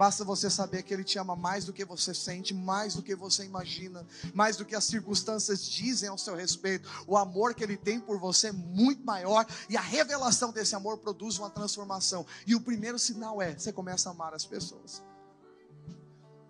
[0.00, 3.14] Basta você saber que Ele te ama mais do que você sente, mais do que
[3.14, 6.88] você imagina, mais do que as circunstâncias dizem ao seu respeito.
[7.06, 10.96] O amor que Ele tem por você é muito maior e a revelação desse amor
[10.96, 12.24] produz uma transformação.
[12.46, 15.02] E o primeiro sinal é: você começa a amar as pessoas.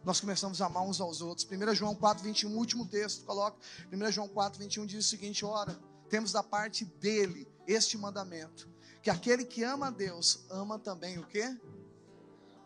[0.05, 1.45] Nós começamos a amar uns aos outros.
[1.45, 3.59] 1 João 4, 21, último texto, coloca.
[3.93, 5.77] 1 João 4, 21 diz o seguinte: ora,
[6.09, 8.69] temos da parte dele este mandamento:
[9.03, 11.59] que aquele que ama a Deus, ama também o quê?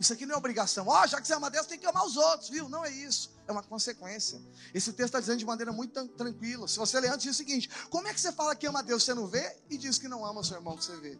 [0.05, 0.87] Isso aqui não é obrigação.
[0.87, 2.69] Ó, oh, já que você ama Deus, tem que amar os outros, viu?
[2.69, 3.35] Não é isso.
[3.49, 4.39] É uma consequência.
[4.75, 6.69] Esse texto está dizendo de maneira muito tranquila.
[6.69, 9.03] Se você ler antes, diz o seguinte: como é que você fala que ama Deus,
[9.03, 11.19] você não vê, e diz que não ama o seu irmão que você vê?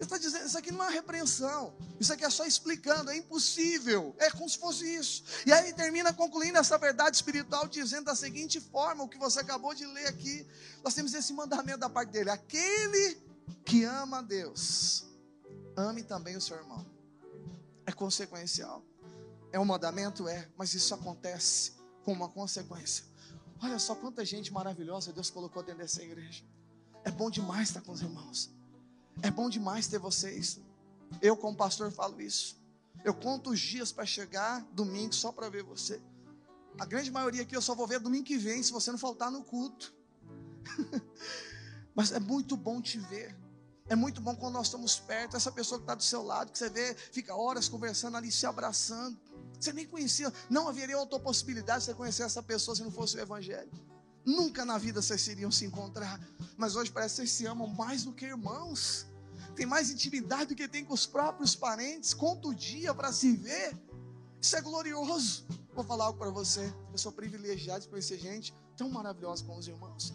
[0.00, 1.76] Está dizendo, isso aqui não é uma repreensão.
[2.00, 4.16] Isso aqui é só explicando, é impossível.
[4.18, 5.22] É como se fosse isso.
[5.44, 9.74] E aí termina concluindo essa verdade espiritual, dizendo da seguinte forma: o que você acabou
[9.74, 10.46] de ler aqui.
[10.82, 13.20] Nós temos esse mandamento da parte dele: aquele
[13.66, 15.04] que ama a Deus,
[15.76, 16.95] ame também o seu irmão
[17.86, 18.84] é consequencial.
[19.52, 20.28] É um mandamento?
[20.28, 21.72] É, mas isso acontece
[22.04, 23.04] com uma consequência.
[23.62, 26.44] Olha só quanta gente maravilhosa Deus colocou dentro dessa igreja.
[27.04, 28.50] É bom demais estar com os irmãos.
[29.22, 30.60] É bom demais ter vocês.
[31.22, 32.60] Eu, como pastor, falo isso.
[33.04, 36.02] Eu conto os dias para chegar domingo só para ver você.
[36.78, 39.30] A grande maioria aqui eu só vou ver domingo que vem, se você não faltar
[39.30, 39.94] no culto.
[41.94, 43.34] Mas é muito bom te ver.
[43.88, 46.58] É muito bom quando nós estamos perto, essa pessoa que está do seu lado, que
[46.58, 49.16] você vê, fica horas conversando ali, se abraçando.
[49.58, 53.16] Você nem conhecia, não haveria outra possibilidade de você conhecer essa pessoa se não fosse
[53.16, 53.70] o Evangelho.
[54.24, 56.20] Nunca na vida vocês iriam se encontrar,
[56.56, 59.06] mas hoje parece que vocês se amam mais do que irmãos.
[59.54, 62.12] Tem mais intimidade do que tem com os próprios parentes.
[62.12, 63.74] Conta o dia para se ver.
[64.40, 65.46] Isso é glorioso.
[65.74, 66.72] Vou falar algo para você.
[66.90, 70.12] Eu sou privilegiado de conhecer gente tão maravilhosa como os irmãos.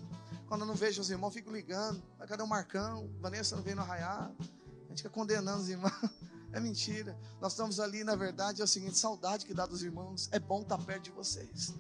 [0.52, 2.04] Quando eu não vejo os irmãos, fico ligando.
[2.28, 3.10] Cadê o Marcão?
[3.22, 4.30] Vanessa não veio no arraiar.
[4.38, 5.94] A gente fica condenando os irmãos.
[6.52, 7.18] É mentira.
[7.40, 10.28] Nós estamos ali, na verdade, é o seguinte: saudade que dá dos irmãos.
[10.34, 11.74] É bom estar perto de vocês.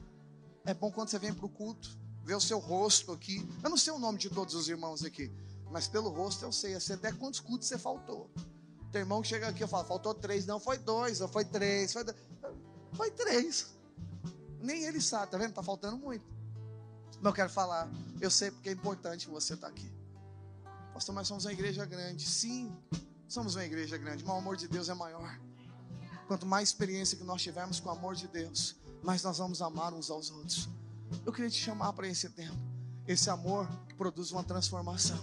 [0.63, 1.89] É bom quando você vem para o culto,
[2.23, 3.45] ver o seu rosto aqui.
[3.61, 5.29] Eu não sei o nome de todos os irmãos aqui,
[5.69, 6.73] mas pelo rosto eu sei.
[6.73, 8.31] Eu sei até quantos cultos você faltou.
[8.93, 10.45] Tem irmão que chega aqui e fala: faltou três.
[10.45, 11.91] Não, foi dois, foi três.
[11.91, 12.05] Foi,
[12.93, 13.77] foi três.
[14.61, 15.51] Nem ele sabe, tá vendo?
[15.51, 16.23] Tá faltando muito.
[17.23, 17.89] Eu quero falar,
[18.19, 19.91] eu sei porque é importante você estar aqui.
[20.93, 22.27] Pastor, mas somos uma igreja grande.
[22.27, 22.75] Sim,
[23.27, 25.39] somos uma igreja grande, mas o amor de Deus é maior.
[26.27, 29.93] Quanto mais experiência que nós tivermos com o amor de Deus, mais nós vamos amar
[29.93, 30.69] uns aos outros.
[31.25, 32.57] Eu queria te chamar para esse tempo.
[33.07, 35.19] Esse amor produz uma transformação.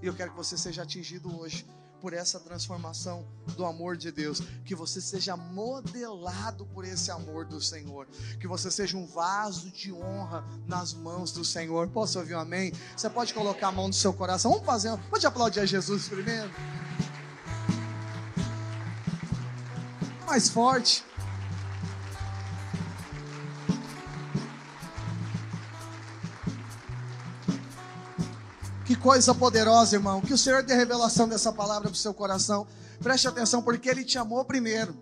[0.00, 1.66] E eu quero que você seja atingido hoje
[2.02, 3.24] por essa transformação
[3.56, 8.08] do amor de Deus, que você seja modelado por esse amor do Senhor,
[8.40, 11.88] que você seja um vaso de honra nas mãos do Senhor.
[11.88, 12.72] Posso ouvir um amém?
[12.96, 14.50] Você pode colocar a mão no seu coração.
[14.50, 16.50] Vamos fazer, pode aplaudir a Jesus primeiro.
[20.26, 21.04] Mais forte.
[29.02, 30.20] Coisa poderosa, irmão.
[30.20, 32.66] Que o Senhor dê revelação dessa palavra para o seu coração.
[33.00, 34.96] Preste atenção, porque Ele te amou primeiro.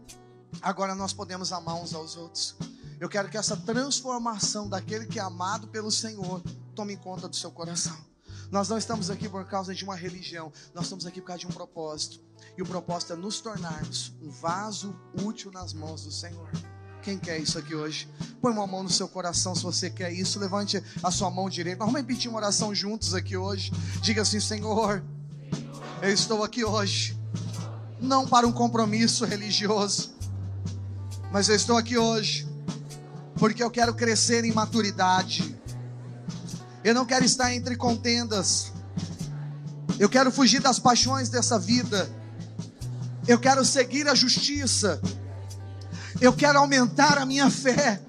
[0.63, 2.57] Agora nós podemos amar uns aos outros.
[2.99, 6.43] Eu quero que essa transformação daquele que é amado pelo Senhor
[6.75, 7.97] tome conta do seu coração.
[8.51, 11.47] Nós não estamos aqui por causa de uma religião, nós estamos aqui por causa de
[11.47, 12.21] um propósito.
[12.57, 16.51] E o propósito é nos tornarmos um vaso útil nas mãos do Senhor.
[17.03, 18.09] Quem quer isso aqui hoje?
[18.43, 20.39] Põe uma mão no seu coração se você quer isso.
[20.39, 21.79] Levante a sua mão direita.
[21.79, 23.73] Vamos repetir uma oração juntos aqui hoje.
[24.03, 25.03] Diga assim: Senhor,
[26.03, 27.19] eu estou aqui hoje,
[28.01, 30.15] não para um compromisso religioso,
[31.33, 32.51] mas eu estou aqui hoje
[33.41, 35.57] porque eu quero crescer em maturidade.
[36.85, 38.71] Eu não quero estar entre contendas.
[39.99, 42.11] Eu quero fugir das paixões dessa vida.
[43.27, 45.01] Eu quero seguir a justiça.
[46.21, 48.01] Eu quero aumentar a minha fé.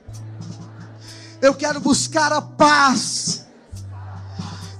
[1.42, 3.46] Eu quero buscar a paz.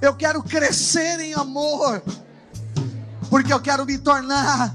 [0.00, 2.02] Eu quero crescer em amor.
[3.30, 4.74] Porque eu quero me tornar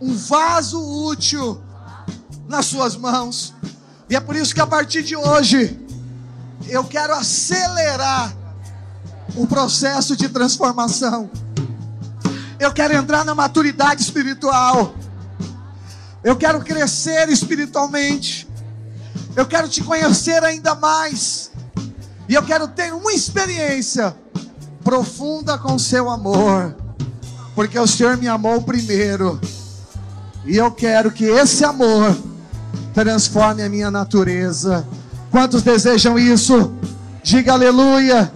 [0.00, 1.62] um vaso útil
[2.46, 3.54] nas suas mãos.
[4.10, 5.80] E é por isso que a partir de hoje
[6.68, 8.34] eu quero acelerar
[9.34, 11.30] o processo de transformação.
[12.58, 14.94] Eu quero entrar na maturidade espiritual.
[16.24, 18.48] Eu quero crescer espiritualmente.
[19.36, 21.50] Eu quero te conhecer ainda mais.
[22.26, 24.16] E eu quero ter uma experiência
[24.82, 26.74] profunda com seu amor.
[27.54, 29.38] Porque o Senhor me amou primeiro.
[30.46, 32.16] E eu quero que esse amor
[32.94, 34.86] transforme a minha natureza.
[35.30, 36.72] Quantos desejam isso?
[37.22, 38.32] Diga aleluia.